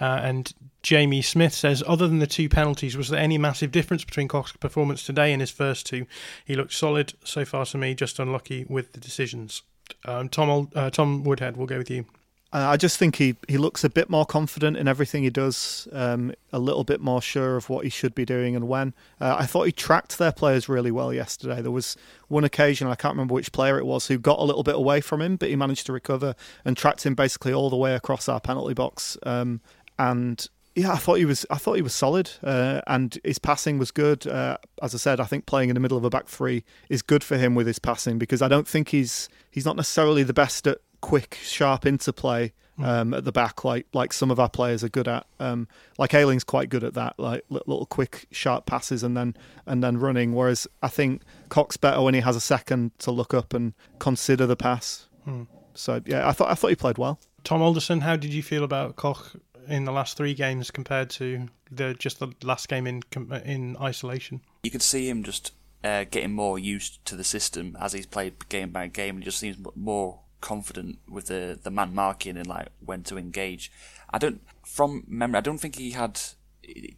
[0.00, 4.04] Uh, and Jamie Smith says, other than the two penalties, was there any massive difference
[4.04, 6.06] between Koch's performance today and his first two?
[6.44, 9.62] He looked solid so far to me, just unlucky with the decisions.
[10.04, 12.06] Um, Tom, uh, Tom Woodhead, we'll go with you.
[12.52, 16.34] I just think he, he looks a bit more confident in everything he does, um,
[16.52, 18.92] a little bit more sure of what he should be doing and when.
[19.20, 21.62] Uh, I thought he tracked their players really well yesterday.
[21.62, 24.64] There was one occasion, I can't remember which player it was, who got a little
[24.64, 26.34] bit away from him, but he managed to recover
[26.64, 29.16] and tracked him basically all the way across our penalty box.
[29.22, 29.60] Um,
[30.00, 31.44] and yeah, I thought he was.
[31.50, 34.26] I thought he was solid, uh, and his passing was good.
[34.26, 37.02] Uh, as I said, I think playing in the middle of a back three is
[37.02, 40.32] good for him with his passing because I don't think he's he's not necessarily the
[40.32, 42.84] best at quick, sharp interplay hmm.
[42.84, 45.26] um, at the back, like like some of our players are good at.
[45.38, 49.36] Um, like Ayling's quite good at that, like little quick, sharp passes and then
[49.66, 50.34] and then running.
[50.34, 54.46] Whereas I think Koch's better when he has a second to look up and consider
[54.46, 55.08] the pass.
[55.24, 55.42] Hmm.
[55.74, 57.20] So yeah, I thought I thought he played well.
[57.42, 59.36] Tom Alderson, how did you feel about Koch
[59.68, 63.02] in the last three games compared to the just the last game in
[63.44, 64.40] in isolation?
[64.62, 68.48] You could see him just uh, getting more used to the system as he's played
[68.48, 69.18] game by game.
[69.18, 73.70] He just seems more confident with the the man marking and like when to engage.
[74.10, 75.38] I don't from memory.
[75.38, 76.20] I don't think he had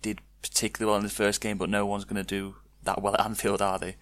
[0.01, 3.14] did particularly well in the first game, but no one's going to do that well
[3.14, 3.96] at Anfield, are they?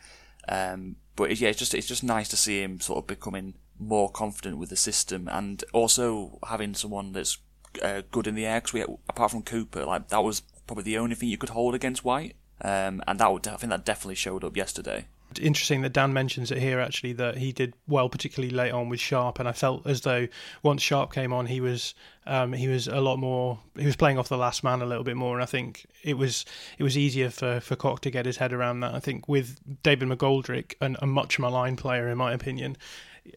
[0.48, 4.10] Um, but yeah, it's just it's just nice to see him sort of becoming more
[4.10, 7.38] confident with the system and also having someone that's
[7.82, 8.60] uh, good in the air.
[8.60, 11.74] Cause we apart from Cooper, like that was probably the only thing you could hold
[11.74, 15.06] against White, um, and that would I think that definitely showed up yesterday.
[15.40, 18.98] Interesting that Dan mentions it here actually that he did well, particularly late on with
[18.98, 20.26] Sharp, and I felt as though
[20.64, 21.94] once Sharp came on, he was
[22.26, 25.04] um, he was a lot more he was playing off the last man a little
[25.04, 26.44] bit more, and I think it was
[26.78, 28.92] it was easier for for Koch to get his head around that.
[28.92, 32.76] I think with David McGoldrick, an, a much maligned player in my opinion,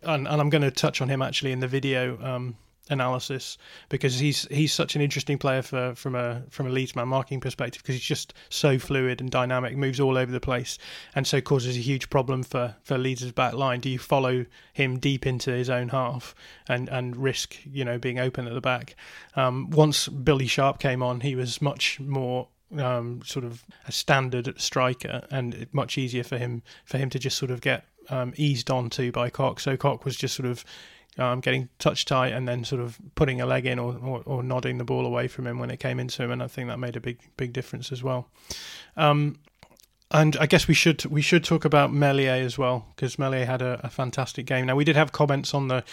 [0.02, 2.18] and, and I'm going to touch on him actually in the video.
[2.24, 2.56] Um,
[2.90, 3.58] analysis
[3.90, 7.40] because he's he's such an interesting player for from a from a Leeds man marking
[7.40, 10.78] perspective because he's just so fluid and dynamic, moves all over the place,
[11.16, 13.80] and so causes a huge problem for for Leeds' back line.
[13.80, 16.36] Do you follow him deep into his own half
[16.68, 18.96] and and risk you know being open at the back?
[19.36, 24.60] Um, once Billy Sharp came on, he was much more um, sort of a standard
[24.60, 28.70] striker, and much easier for him for him to just sort of get um, eased
[28.70, 29.60] onto by Koch.
[29.60, 30.66] So Koch was just sort of
[31.18, 34.44] um, getting touch tight and then sort of putting a leg in or, or, or,
[34.44, 36.78] nodding the ball away from him when it came into him, and I think that
[36.78, 38.30] made a big big difference as well.
[38.98, 39.40] Um,
[40.12, 43.62] and I guess we should we should talk about Meslier as well because Meslier had
[43.62, 44.68] a, a, fantastic game.
[44.68, 45.84] Now we did have comments on the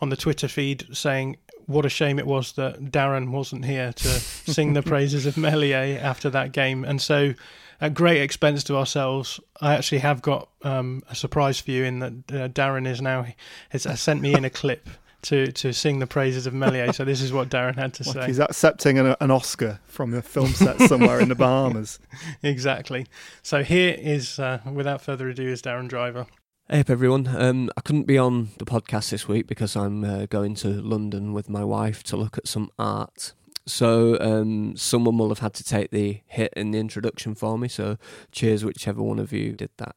[0.00, 4.08] on the Twitter feed saying what a shame it was that Darren wasn't here to
[4.08, 7.34] sing the praises of Meslier after that game, and so
[7.80, 11.98] at great expense to ourselves, I actually have got um, a surprise for you in
[12.00, 13.26] that uh, Darren is now
[13.70, 14.88] has sent me in a clip
[15.22, 16.92] to to sing the praises of Meslier.
[16.92, 18.26] So this is what Darren had to like say.
[18.26, 21.98] He's accepting an, an, Oscar from a film set somewhere in the Bahamas.
[22.42, 23.06] exactly.
[23.42, 26.26] So here is, uh, without further ado, is Darren Driver.
[26.68, 27.26] Hey up everyone.
[27.26, 31.32] Um, I couldn't be on the podcast this week because I'm uh, going to London
[31.32, 33.32] with my wife to look at some art.
[33.70, 37.68] So um, someone will have had to take the hit in the introduction for me.
[37.68, 37.96] So
[38.32, 39.96] cheers, whichever one of you did that.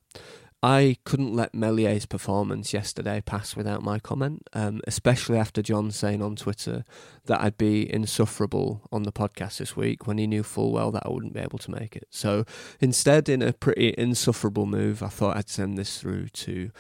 [0.65, 6.21] I couldn't let Meslier's performance yesterday pass without my comment, um, especially after John saying
[6.21, 6.86] on Twitter
[7.25, 11.05] that I'd be insufferable on the podcast this week when he knew full well that
[11.05, 12.07] I wouldn't be able to make it.
[12.11, 12.45] So
[12.80, 16.71] instead, in a pretty insufferable move, I thought I'd send this through to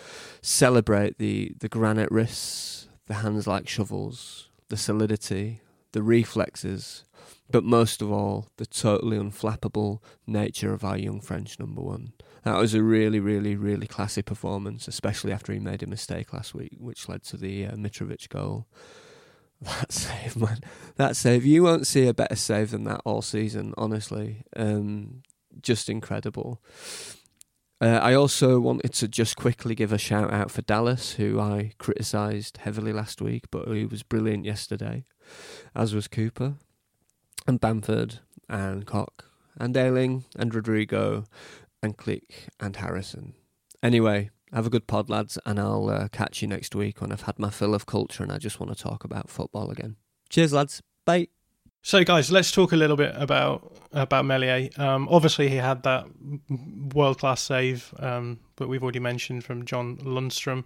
[0.41, 5.59] celebrate the, the granite wrists, the hands like shovels, the solidity,
[5.93, 7.05] the reflexes,
[7.49, 12.13] but most of all, the totally unflappable nature of our young French number one.
[12.43, 16.53] That was a really, really, really classy performance, especially after he made a mistake last
[16.53, 18.67] week, which led to the uh, Mitrovic goal.
[19.63, 20.59] That save, man.
[20.97, 21.45] That save.
[21.45, 24.43] You won't see a better save than that all season, honestly.
[24.57, 25.23] Um,
[25.61, 26.61] just incredible.
[27.83, 31.73] Uh, I also wanted to just quickly give a shout out for Dallas, who I
[31.79, 35.03] criticised heavily last week, but who was brilliant yesterday,
[35.75, 36.53] as was Cooper,
[37.45, 39.25] and Bamford, and Koch,
[39.57, 41.25] and Ayling, and Rodrigo,
[41.81, 43.33] and Klich and Harrison.
[43.83, 47.23] Anyway, have a good pod, lads, and I'll uh, catch you next week when I've
[47.23, 49.97] had my fill of culture and I just want to talk about football again.
[50.29, 50.81] Cheers, lads.
[51.03, 51.27] Bye.
[51.85, 54.69] So, guys, let's talk a little bit about about Meslier.
[54.77, 56.05] Um, obviously, he had that
[56.95, 60.63] world class save, um, but we've already mentioned from John Lundstram.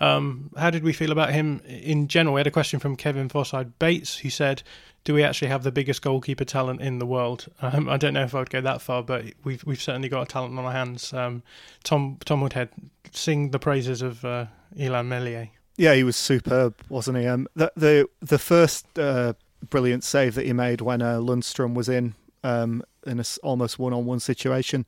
[0.00, 2.34] Um, how did we feel about him in general?
[2.34, 4.64] We had a question from Kevin Fosside Bates, who said,
[5.04, 8.24] "Do we actually have the biggest goalkeeper talent in the world?" Um, I don't know
[8.24, 10.72] if I would go that far, but we've we've certainly got a talent on our
[10.72, 11.12] hands.
[11.12, 11.44] Um,
[11.84, 12.70] Tom Tom Woodhead,
[13.12, 14.46] sing the praises of uh,
[14.76, 15.48] Illan Meslier.
[15.76, 17.26] Yeah, he was superb, wasn't he?
[17.28, 18.98] Um, the the the first.
[18.98, 19.34] Uh
[19.70, 23.92] brilliant save that he made when uh, Lundstram was in um, in a almost one
[23.92, 24.86] on one situation.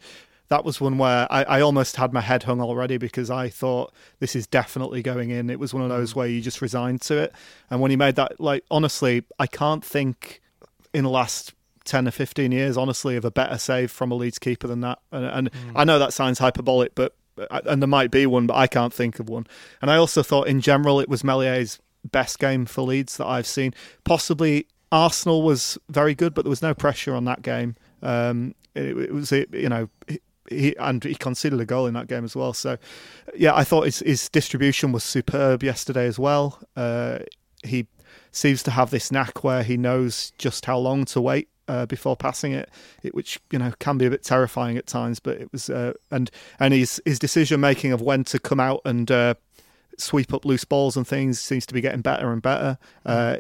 [0.49, 3.93] That was one where I, I, almost had my head hung already because I thought
[4.19, 5.51] this is definitely going in.
[5.51, 6.17] It was one of those mm.
[6.17, 7.35] where you just resigned to it.
[7.69, 10.41] And when he made that, like honestly, I can't think
[10.95, 11.53] in the last
[11.85, 15.01] 10 or 15 years, honestly, of a better save from a Leeds keeper than that.
[15.13, 15.73] And, and mm.
[15.77, 17.15] I know that sounds hyperbolic, but
[17.51, 19.47] and there might be one, but I can't think of one.
[19.81, 21.79] And I also thought in general it was Meslier's
[22.09, 23.75] best game for Leeds that I've seen.
[24.05, 27.77] Possibly Arsenal was very good, but there was no pressure on that game.
[28.03, 29.89] Um, it, it, was, you know,
[30.49, 32.53] he and he conceded a goal in that game as well.
[32.53, 32.79] So,
[33.37, 36.59] yeah, I thought his, his distribution was superb yesterday as well.
[36.77, 37.21] Uh,
[37.65, 37.87] he
[38.31, 42.17] seems to have this knack where he knows just how long to wait uh, before
[42.17, 42.71] passing it,
[43.03, 45.21] it, which you know can be a bit terrifying at times.
[45.21, 48.81] But it was uh, and and his his decision making of when to come out
[48.85, 49.35] and uh,
[49.99, 52.79] sweep up loose balls and things seems to be getting better and better.
[53.05, 53.37] Uh,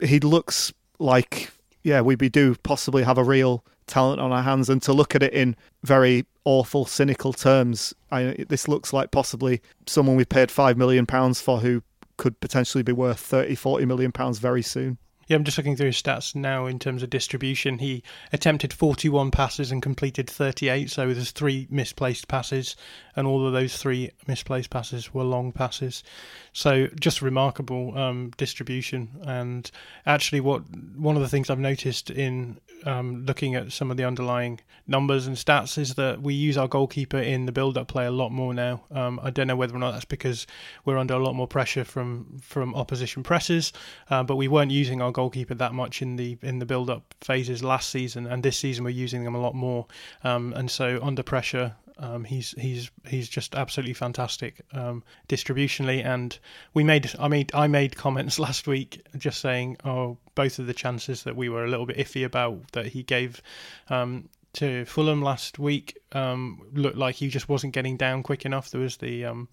[0.00, 1.50] he looks like
[1.82, 5.22] yeah, we do possibly have a real talent on our hands, and to look at
[5.22, 10.76] it in very awful, cynical terms, I, this looks like possibly someone we paid five
[10.76, 11.82] million pounds for who
[12.16, 14.98] could potentially be worth 30, 40 million pounds very soon.
[15.32, 17.78] Yeah, I'm just looking through his stats now in terms of distribution.
[17.78, 18.02] He
[18.34, 22.76] attempted 41 passes and completed 38, so there's three misplaced passes,
[23.16, 26.04] and all of those three misplaced passes were long passes.
[26.52, 29.08] So just remarkable um, distribution.
[29.24, 29.70] And
[30.04, 30.64] actually, what
[30.94, 35.26] one of the things I've noticed in um, looking at some of the underlying numbers
[35.26, 38.52] and stats is that we use our goalkeeper in the build-up play a lot more
[38.52, 38.82] now.
[38.90, 40.46] Um, I don't know whether or not that's because
[40.84, 43.72] we're under a lot more pressure from from opposition presses,
[44.10, 47.62] uh, but we weren't using our goalkeeper that much in the in the build-up phases
[47.62, 49.86] last season, and this season we're using them a lot more.
[50.24, 56.38] Um, and so under pressure, um, he's he's he's just absolutely fantastic um, distributionally, and
[56.74, 60.74] we made I made I made comments last week just saying, oh, both of the
[60.74, 63.42] chances that we were a little bit iffy about that he gave
[63.88, 68.70] um, to Fulham last week um, looked like he just wasn't getting down quick enough.
[68.70, 69.48] There was the um,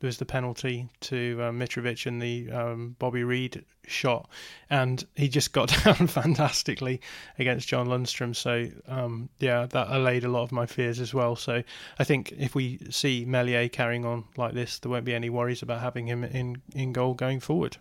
[0.00, 4.28] there was the penalty to uh, Mitrovic and the um, Bobby Reid shot,
[4.70, 7.00] and he just got down fantastically
[7.38, 8.34] against John Lundstram.
[8.34, 11.36] So um, yeah, that allayed a lot of my fears as well.
[11.36, 11.62] So
[11.98, 15.62] I think if we see Meslier carrying on like this, there won't be any worries
[15.62, 17.76] about having him in in goal going forward.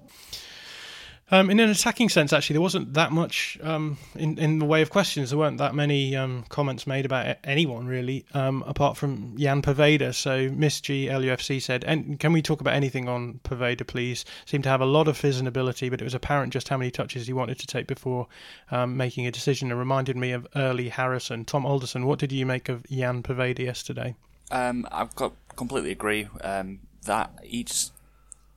[1.29, 4.81] Um, in an attacking sense, actually, there wasn't that much um, in in the way
[4.81, 5.29] of questions.
[5.29, 10.15] There weren't that many um, comments made about anyone really, um, apart from Ian Poveda.
[10.15, 14.23] So Miss G LUFC said, and "Can we talk about anything on Poveda, please?
[14.45, 16.77] Seemed to have a lot of fizz and ability, but it was apparent just how
[16.77, 18.27] many touches he wanted to take before
[18.71, 19.69] um, making a decision.
[19.69, 21.43] It reminded me of early Harrison.
[21.43, 24.15] Tom Alderson, what did you make of Ian Poveda yesterday?
[24.49, 27.91] Um, I've got completely agree that he's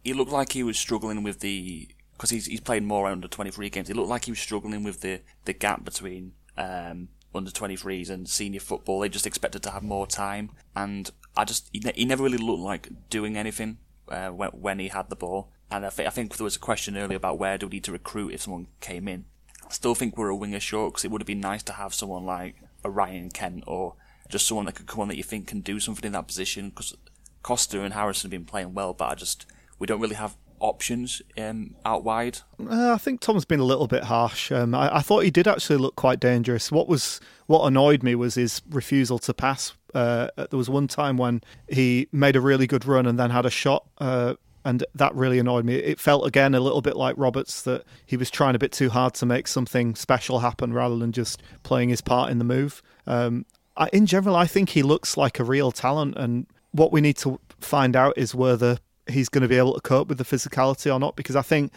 [0.05, 1.89] he looked like he was struggling with the
[2.21, 3.89] because he's he's played more under 23 games.
[3.89, 8.29] It looked like he was struggling with the the gap between um, under 23s and
[8.29, 9.01] senior football.
[9.01, 12.37] They just expected to have more time, and I just he, ne- he never really
[12.37, 13.79] looked like doing anything
[14.11, 15.51] uh, when, when he had the ball.
[15.71, 17.85] And I, th- I think there was a question earlier about where do we need
[17.85, 19.25] to recruit if someone came in.
[19.65, 21.95] I still think we're a winger short because it would have been nice to have
[21.95, 23.95] someone like a Ryan Kent or
[24.29, 26.69] just someone that could come on that you think can do something in that position
[26.69, 26.95] because
[27.43, 29.47] Costa and Harrison have been playing well, but I just
[29.79, 32.39] we don't really have options um, out wide.
[32.61, 34.53] Uh, I think Tom's been a little bit harsh.
[34.53, 36.71] Um, I, I, thought he did actually look quite dangerous.
[36.71, 39.75] What was what annoyed me was his refusal to pass.
[39.95, 43.47] Uh, there was one time when he made a really good run and then had
[43.47, 43.87] a shot.
[43.99, 44.35] Uh,
[44.65, 45.77] and that really annoyed me.
[45.77, 48.91] It felt again a little bit like Roberts that he was trying a bit too
[48.91, 52.83] hard to make something special happen rather than just playing his part in the move.
[53.07, 53.47] Um,
[53.77, 57.17] I, in general, I think he looks like a real talent, and what we need
[57.19, 58.79] to find out is whether
[59.11, 61.17] he's going to be able to cope with the physicality or not.
[61.17, 61.73] Because I think,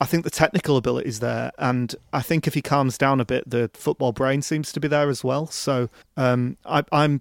[0.00, 3.24] I think the technical ability is there, and I think if he calms down a
[3.24, 5.46] bit, the football brain seems to be there as well.
[5.46, 7.20] So um, I, am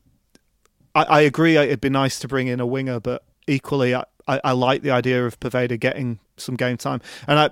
[0.94, 1.58] I, I, agree.
[1.58, 4.92] It'd be nice to bring in a winger, but equally, I, I, I like the
[4.92, 7.50] idea of Poveda getting some game time, and I.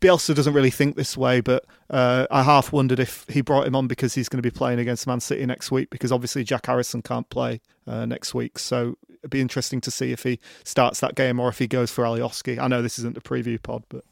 [0.00, 3.76] Bielsa doesn't really think this way, but uh, I half wondered if he brought him
[3.76, 6.66] on because he's going to be playing against Man City next week, because obviously Jack
[6.66, 8.58] Harrison can't play uh, next week.
[8.58, 8.98] So
[9.28, 12.04] it'd be interesting to see if he starts that game or if he goes for
[12.04, 12.58] Alioski.
[12.58, 14.04] I know this isn't a preview pod, but.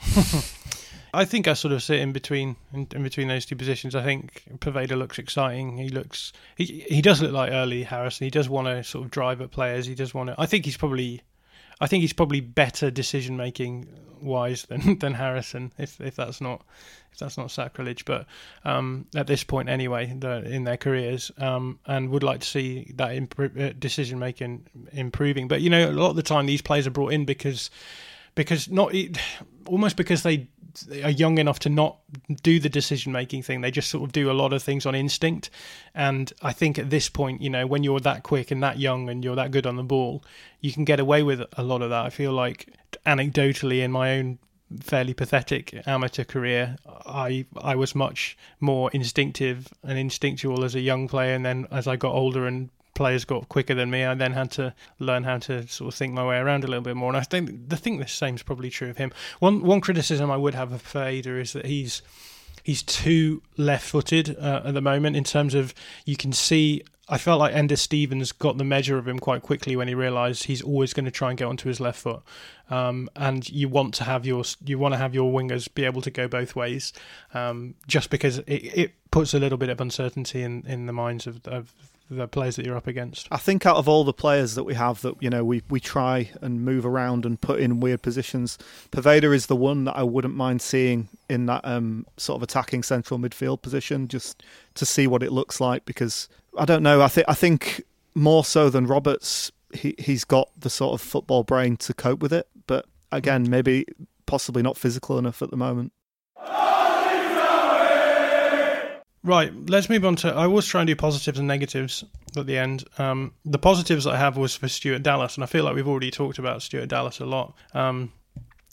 [1.14, 3.94] I think I sort of sit in between in, in, between those two positions.
[3.94, 5.78] I think Poveda looks exciting.
[5.78, 8.24] He looks he he does look like early Harrison.
[8.24, 9.86] He does want to sort of drive at players.
[9.86, 10.34] He does want to.
[10.38, 11.22] I think he's probably
[11.80, 13.88] I think he's probably better decision making
[14.20, 15.72] wise than than Harrison.
[15.78, 16.62] If if that's not
[17.12, 18.26] if that's not sacrilege, but
[18.64, 23.12] um, at this point anyway, in their careers, um, and would like to see that
[23.38, 25.46] uh, decision making improving.
[25.46, 27.70] But you know, a lot of the time these players are brought in because
[28.34, 28.94] because not
[29.66, 30.48] almost because they
[31.02, 31.98] are young enough to not
[32.42, 33.60] do the decision making thing.
[33.60, 35.50] They just sort of do a lot of things on instinct.
[35.94, 39.08] And I think at this point, you know, when you're that quick and that young
[39.08, 40.24] and you're that good on the ball,
[40.60, 42.04] you can get away with a lot of that.
[42.04, 42.72] I feel like
[43.06, 44.38] anecdotally in my own
[44.80, 51.06] fairly pathetic amateur career, I I was much more instinctive and instinctual as a young
[51.06, 54.04] player, and then as I got older and players got quicker than me.
[54.04, 56.82] I then had to learn how to sort of think my way around a little
[56.82, 57.08] bit more.
[57.08, 59.12] And I think I think the same is probably true of him.
[59.40, 62.02] One one criticism I would have of Fader is that he's
[62.62, 65.74] he's too left-footed uh, at the moment in terms of
[66.06, 69.76] you can see I felt like Enda Stevens got the measure of him quite quickly
[69.76, 72.22] when he realised he's always going to try and get onto his left foot,
[72.70, 76.00] um, and you want to have your you want to have your wingers be able
[76.00, 76.94] to go both ways,
[77.34, 81.26] um, just because it, it puts a little bit of uncertainty in, in the minds
[81.26, 81.74] of, of
[82.10, 83.28] the players that you're up against.
[83.30, 85.80] I think out of all the players that we have that you know we we
[85.80, 88.58] try and move around and put in weird positions,
[88.90, 92.82] Poveda is the one that I wouldn't mind seeing in that um, sort of attacking
[92.82, 94.42] central midfield position just
[94.74, 96.28] to see what it looks like because
[96.58, 97.82] I don't know I think I think
[98.14, 102.32] more so than Roberts he he's got the sort of football brain to cope with
[102.32, 103.86] it but again maybe
[104.26, 105.92] possibly not physical enough at the moment.
[109.24, 110.34] Right, let's move on to.
[110.34, 112.04] I was trying to do positives and negatives
[112.36, 112.84] at the end.
[112.98, 116.10] Um, the positives I have was for Stuart Dallas, and I feel like we've already
[116.10, 117.54] talked about Stuart Dallas a lot.
[117.72, 118.12] Um,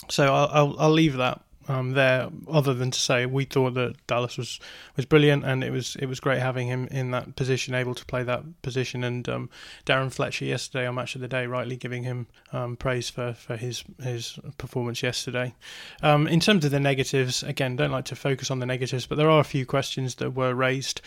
[0.10, 3.96] so I'll, I'll, I'll leave that um, there, other than to say we thought that
[4.08, 4.60] Dallas was,
[4.96, 8.06] was brilliant, and it was it was great having him in that position, able to
[8.06, 9.04] play that position.
[9.04, 9.50] And um,
[9.86, 13.58] Darren Fletcher yesterday on Match of the Day, rightly giving him um, praise for, for
[13.58, 15.54] his his performance yesterday.
[16.02, 19.18] Um, in terms of the negatives, again, don't like to focus on the negatives, but
[19.18, 21.02] there are a few questions that were raised.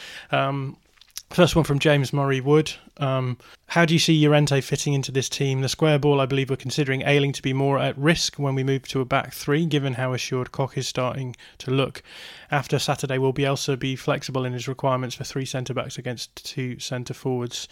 [1.31, 2.73] First one from James Murray Wood.
[2.99, 5.63] Um, how do you see Llorente fitting into this team?
[5.63, 8.63] The square ball, I believe, we're considering Ayling to be more at risk when we
[8.63, 12.05] move to a back three, given how assured Koch is starting to look.
[12.53, 16.79] After Saturday, will Bielsa be flexible in his requirements for three centre backs against two
[16.79, 17.67] centre forwards?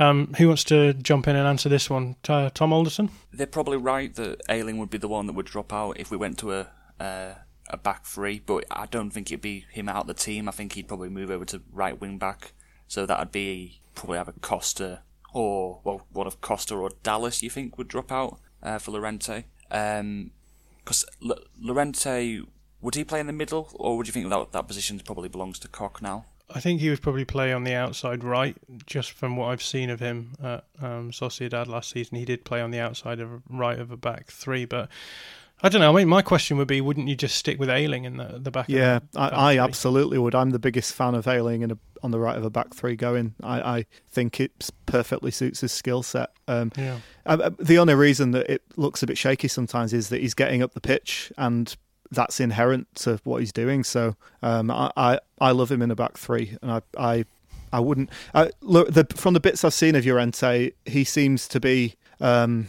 [0.00, 2.16] Um, who wants to jump in and answer this one?
[2.28, 3.10] Uh, Tom Alderson?
[3.32, 6.16] They're probably right that Ayling would be the one that would drop out if we
[6.16, 6.68] went to a.
[6.98, 7.34] Uh,
[7.68, 10.48] a back three, but I don't think it'd be him out of the team.
[10.48, 12.52] I think he'd probably move over to right wing back
[12.88, 17.42] so that'd be probably either Costa or well, one of Costa or Dallas.
[17.42, 19.44] You think would drop out uh, for Llorente?
[19.68, 20.30] Because um,
[21.22, 22.42] L- Llorente
[22.80, 25.58] would he play in the middle, or would you think that that position probably belongs
[25.60, 26.26] to Koch now?
[26.48, 28.56] I think he would probably play on the outside right,
[28.86, 32.18] just from what I've seen of him at um, Sociedad last season.
[32.18, 34.88] He did play on the outside of right of a back three, but
[35.62, 35.90] I don't know.
[35.90, 38.50] I mean, my question would be, wouldn't you just stick with Ayling in the, the
[38.50, 38.66] back?
[38.68, 40.34] Yeah, the back I, I absolutely would.
[40.34, 42.94] I'm the biggest fan of Ayling in a, on the right of a back three
[42.94, 43.34] going.
[43.42, 46.30] I, I think it perfectly suits his skill set.
[46.46, 46.98] Um, yeah.
[47.24, 50.34] Uh, uh, the only reason that it looks a bit shaky sometimes is that he's
[50.34, 51.74] getting up the pitch, and
[52.10, 53.82] that's inherent to what he's doing.
[53.82, 57.24] So um, I, I, I love him in a back three, and I I,
[57.72, 61.60] I wouldn't I, look the, from the bits I've seen of Llorente, he seems to
[61.60, 62.68] be um,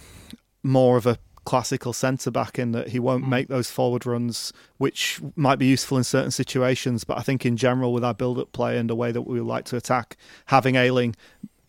[0.63, 1.17] more of a
[1.47, 3.29] classical centre back in that he won't mm.
[3.29, 7.05] make those forward runs, which might be useful in certain situations.
[7.05, 9.39] But I think in general, with our build up play and the way that we
[9.39, 10.17] like to attack,
[10.47, 11.15] having Ayling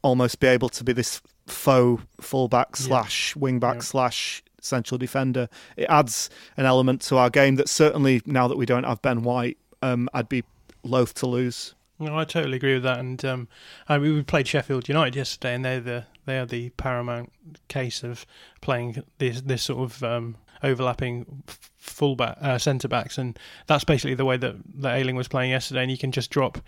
[0.03, 3.81] almost be able to be this faux fullback slash wingback Yeah.
[3.83, 5.49] slash central defender.
[5.77, 9.23] It adds an element to our game that certainly now that we don't have Ben
[9.23, 10.43] White, um, I'd be
[10.83, 11.77] loath to lose.
[12.01, 12.99] No, I totally agree with that.
[12.99, 13.49] And um,
[13.89, 17.33] I mean, we played Sheffield United yesterday, and they're the they are the paramount
[17.69, 18.27] case of
[18.61, 21.43] playing this this sort of um, overlapping
[21.77, 25.83] fullback uh, centre backs, and that's basically the way that that Ayling was playing yesterday.
[25.83, 26.59] And you can just drop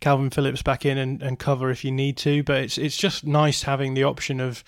[0.00, 3.26] Kalvin Phillips back in and, and cover if you need to, but it's it's just
[3.26, 4.64] nice having the option of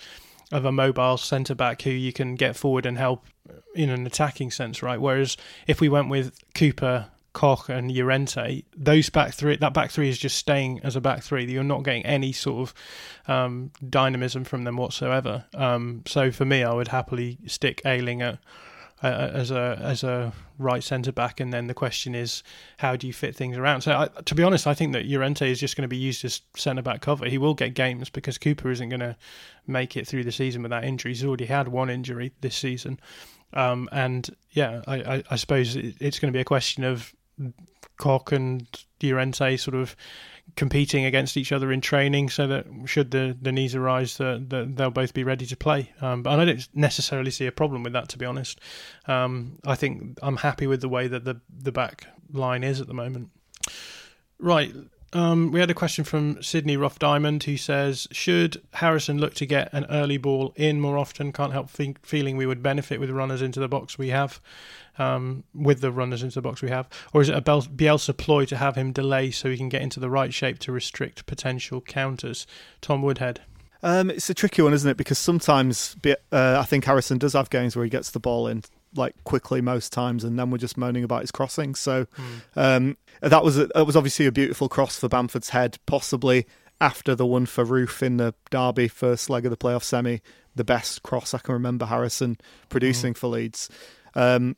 [0.52, 3.24] of a mobile centre back who you can get forward and help
[3.74, 5.00] in an attacking sense, right?
[5.00, 10.08] Whereas if we went with Cooper, Koch, and Llorente, those back three, that back three
[10.08, 11.44] is just staying as a back three.
[11.44, 12.74] You're not getting any sort of
[13.30, 15.44] um, dynamism from them whatsoever.
[15.52, 18.38] Um, so for me, I would happily stick Ayling at,
[19.02, 22.44] uh, as a as a right centre back, and then the question is
[22.78, 23.80] how do you fit things around?
[23.82, 26.24] So I, to be honest, I think that Llorente is just going to be used
[26.24, 27.28] as centre back cover.
[27.28, 29.16] He will get games because Cooper isn't going to
[29.66, 31.10] make it through the season without injury.
[31.10, 33.00] He's already had one injury this season,
[33.52, 37.12] um, and yeah, I, I, I suppose it's going to be a question of
[37.96, 38.66] Koch and
[39.02, 39.96] Llorente sort of
[40.56, 44.76] competing against each other in training so that should the, the needs arise that, that
[44.76, 45.92] they'll both be ready to play.
[46.00, 48.60] Um, but I don't necessarily see a problem with that to be honest.
[49.06, 52.86] Um, I think I'm happy with the way that the the back line is at
[52.86, 53.30] the moment.
[54.38, 54.74] Right
[55.14, 59.46] um, we had a question from Sydney Rough Diamond who says, Should Harrison look to
[59.46, 61.32] get an early ball in more often?
[61.32, 64.40] Can't help fe- feeling we would benefit with runners into the box we have,
[64.98, 66.88] um, with the runners into the box we have.
[67.12, 69.82] Or is it a Bel- Bielsa ploy to have him delay so he can get
[69.82, 72.46] into the right shape to restrict potential counters?
[72.80, 73.40] Tom Woodhead.
[73.84, 74.96] Um, it's a tricky one, isn't it?
[74.96, 78.64] Because sometimes uh, I think Harrison does have games where he gets the ball in
[78.94, 81.74] like quickly most times, and then we're just moaning about his crossing.
[81.74, 82.06] So
[82.56, 86.46] um, that was a, that was obviously a beautiful cross for Bamford's head, possibly
[86.80, 90.20] after the one for Roofe in the Derby first leg of the playoff semi,
[90.54, 92.36] the best cross I can remember Harrison
[92.68, 93.68] producing for Leeds.
[94.14, 94.56] Um,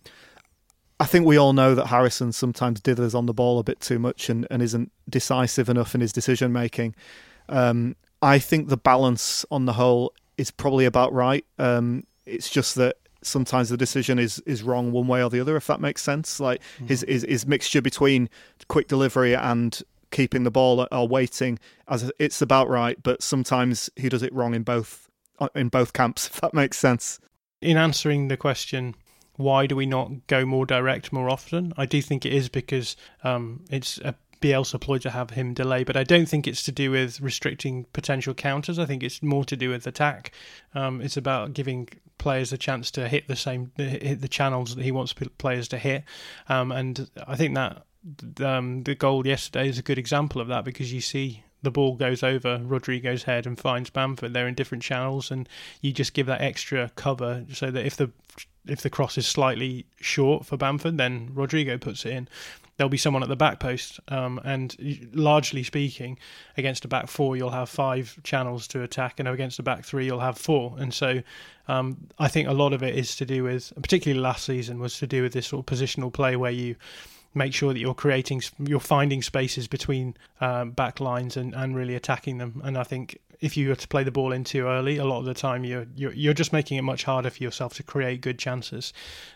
[0.98, 3.98] I think we all know that Harrison sometimes dithers on the ball a bit too
[3.98, 6.94] much and, and isn't decisive enough in his decision making.
[7.48, 11.44] Um, I think the balance on the whole is probably about right.
[11.58, 12.96] Um, it's just that
[13.26, 16.40] sometimes the decision is is wrong one way or the other, if that makes sense.
[16.40, 18.28] Like his, his his mixture between
[18.68, 21.58] quick delivery and keeping the ball or waiting,
[21.88, 25.10] as it's about right, but sometimes he does it wrong in both
[25.54, 27.18] in both camps, if that makes sense.
[27.60, 28.94] in answering the question,
[29.36, 31.72] why do we not go more direct more often?
[31.76, 35.84] I do think it is because um, it's a Bielsa ploy to have him delay,
[35.84, 38.78] but I don't think it's to do with restricting potential counters.
[38.78, 40.32] I think it's more to do with attack.
[40.74, 44.82] Um, it's about giving players a chance to hit the same hit the channels that
[44.82, 46.04] he wants players to hit,
[46.48, 47.84] um, and I think that
[48.40, 51.96] um, the goal yesterday is a good example of that because you see the ball
[51.96, 54.32] goes over Rodrigo's head and finds Bamford.
[54.32, 55.48] They're in different channels, and
[55.80, 58.10] you just give that extra cover so that if the
[58.66, 62.28] if the cross is slightly short for Bamford, then Rodrigo puts it in.
[62.76, 64.76] There'll be someone at the back post, um, and
[65.14, 66.18] largely speaking,
[66.56, 70.04] against a back four, you'll have five channels to attack, and against a back three,
[70.04, 70.76] you'll have four.
[70.78, 71.22] And so,
[71.68, 74.98] um, I think a lot of it is to do with, particularly last season, was
[74.98, 76.76] to do with this sort of positional play where you
[77.34, 81.94] make sure that you're creating, you're finding spaces between um, back lines and, and really
[81.94, 82.60] attacking them.
[82.64, 85.18] And I think if you were to play the ball in too early, a lot
[85.18, 88.20] of the time you're you're, you're just making it much harder for yourself to create
[88.20, 88.92] good chances.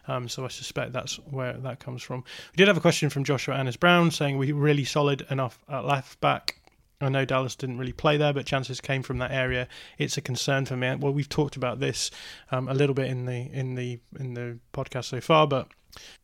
[0.09, 2.25] Um, so I suspect that's where that comes from.
[2.53, 5.85] We did have a question from Joshua Annis Brown saying we really solid enough at
[5.85, 6.57] left back.
[7.03, 9.69] I know Dallas didn't really play there, but chances came from that area.
[9.97, 10.95] It's a concern for me.
[10.97, 12.11] Well, we've talked about this
[12.51, 15.69] um, a little bit in the in the in the podcast so far, but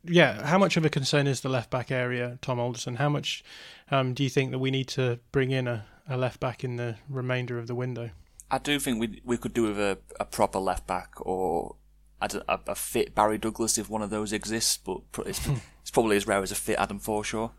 [0.05, 2.97] yeah, how much of a concern is the left back area, Tom Alderson?
[2.97, 3.43] How much
[3.91, 6.77] um, do you think that we need to bring in a, a left back in
[6.77, 8.11] the remainder of the window?
[8.51, 11.77] I do think we we could do with a, a proper left back or
[12.21, 15.47] a, a, a fit Barry Douglas if one of those exists, but it's,
[15.83, 17.51] it's probably as rare as a fit Adam Forshaw.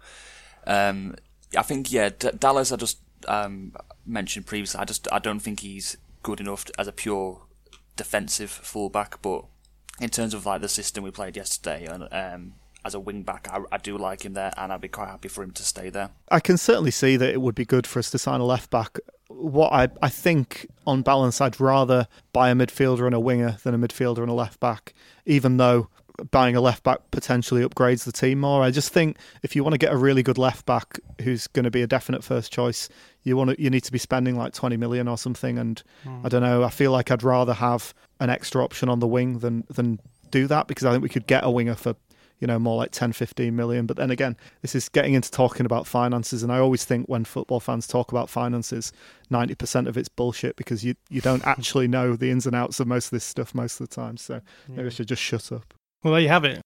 [0.66, 1.16] Um,
[1.58, 2.72] I think yeah, D- Dallas.
[2.72, 3.74] I just um,
[4.06, 4.80] mentioned previously.
[4.80, 7.42] I just I don't think he's good enough to, as a pure
[7.96, 9.46] defensive fullback, but
[10.00, 12.54] in terms of like the system we played yesterday, and um,
[12.88, 15.28] as a wing back, I, I do like him there, and I'd be quite happy
[15.28, 16.10] for him to stay there.
[16.32, 18.70] I can certainly see that it would be good for us to sign a left
[18.70, 18.98] back.
[19.28, 23.76] What I I think on balance, I'd rather buy a midfielder and a winger than
[23.76, 24.94] a midfielder and a left back,
[25.26, 25.90] even though
[26.32, 28.64] buying a left back potentially upgrades the team more.
[28.64, 31.66] I just think if you want to get a really good left back who's going
[31.66, 32.90] to be a definite first choice,
[33.24, 36.26] you want to you need to be spending like 20 million or something and hmm.
[36.26, 39.40] I don't know, I feel like I'd rather have an extra option on the wing
[39.40, 40.00] than than
[40.32, 41.96] do that because I think we could get a winger for
[42.40, 43.86] you know, more like 10, 15 million.
[43.86, 46.44] But then again, this is getting into talking about finances.
[46.44, 48.92] And I always think when football fans talk about finances,
[49.32, 52.88] 90% of it's bullshit because you, you don't actually know the ins and outs of
[52.88, 54.18] most of this stuff most of the time.
[54.18, 55.74] So maybe I should just shut up.
[56.04, 56.62] Well, there you have it.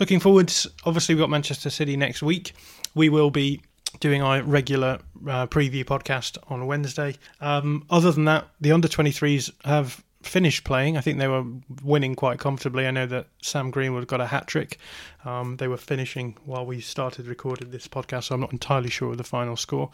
[0.00, 0.52] Looking forward,
[0.84, 2.52] obviously, we've got Manchester City next week.
[2.94, 3.60] We will be
[3.98, 7.16] doing our regular uh, preview podcast on Wednesday.
[7.40, 10.96] Um, other than that, the under 23s have finished playing.
[10.96, 11.44] I think they were
[11.82, 12.86] winning quite comfortably.
[12.86, 14.78] I know that Sam Greenwood got a hat trick.
[15.24, 19.12] Um, they were finishing while we started recording this podcast, so I'm not entirely sure
[19.12, 19.90] of the final score.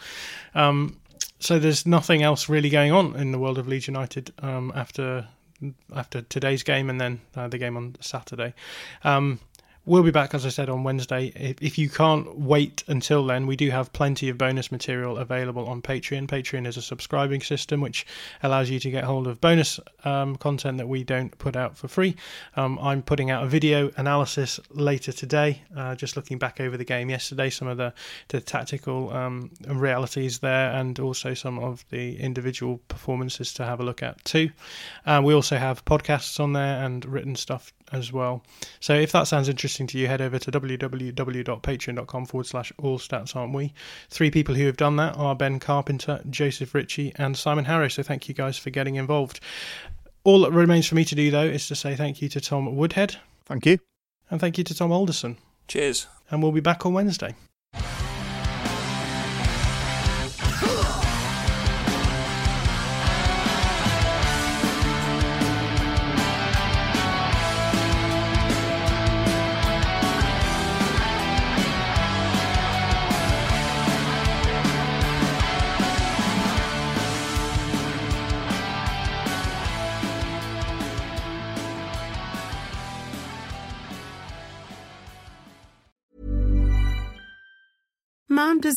[0.55, 0.99] Um,
[1.39, 5.29] so there's nothing else really going on in the world of Leeds United um, after
[5.95, 8.53] after today's game and then uh, the game on Saturday.
[9.03, 9.41] Um,
[9.87, 11.31] We'll be back, as I said, on Wednesday.
[11.37, 15.67] If, if you can't wait until then, we do have plenty of bonus material available
[15.67, 16.27] on Patreon.
[16.27, 18.07] Patreon is a subscribing system which
[18.43, 21.87] allows you to get hold of bonus um, content that we don't put out for
[21.87, 22.17] free.
[22.57, 26.85] Um, I'm putting out a video analysis later today, uh, just looking back over the
[26.87, 27.93] game yesterday, some of the,
[28.29, 33.85] the tactical um, realities there, and also some of the individual performances to have a
[33.85, 34.49] look at too.
[35.05, 38.43] Uh, we also have podcasts on there and written stuff as well.
[38.81, 43.37] So if that sounds interesting to you, head over to www.patreon.com forward slash all stats
[43.37, 43.73] aren't we.
[44.11, 47.95] Three people who have done that are Ben Carpenter, Joseph Ritchie, and Simon Harris.
[47.95, 49.41] So thank you guys for getting involved.
[50.25, 52.77] All that remains for me to do, though, is to say thank you to Tom
[52.77, 53.17] Woodhead.
[53.45, 53.79] Thank you.
[54.31, 55.37] And thank you to Tom Alderson.
[55.69, 56.07] Cheers.
[56.31, 57.35] And we'll be back on Wednesday.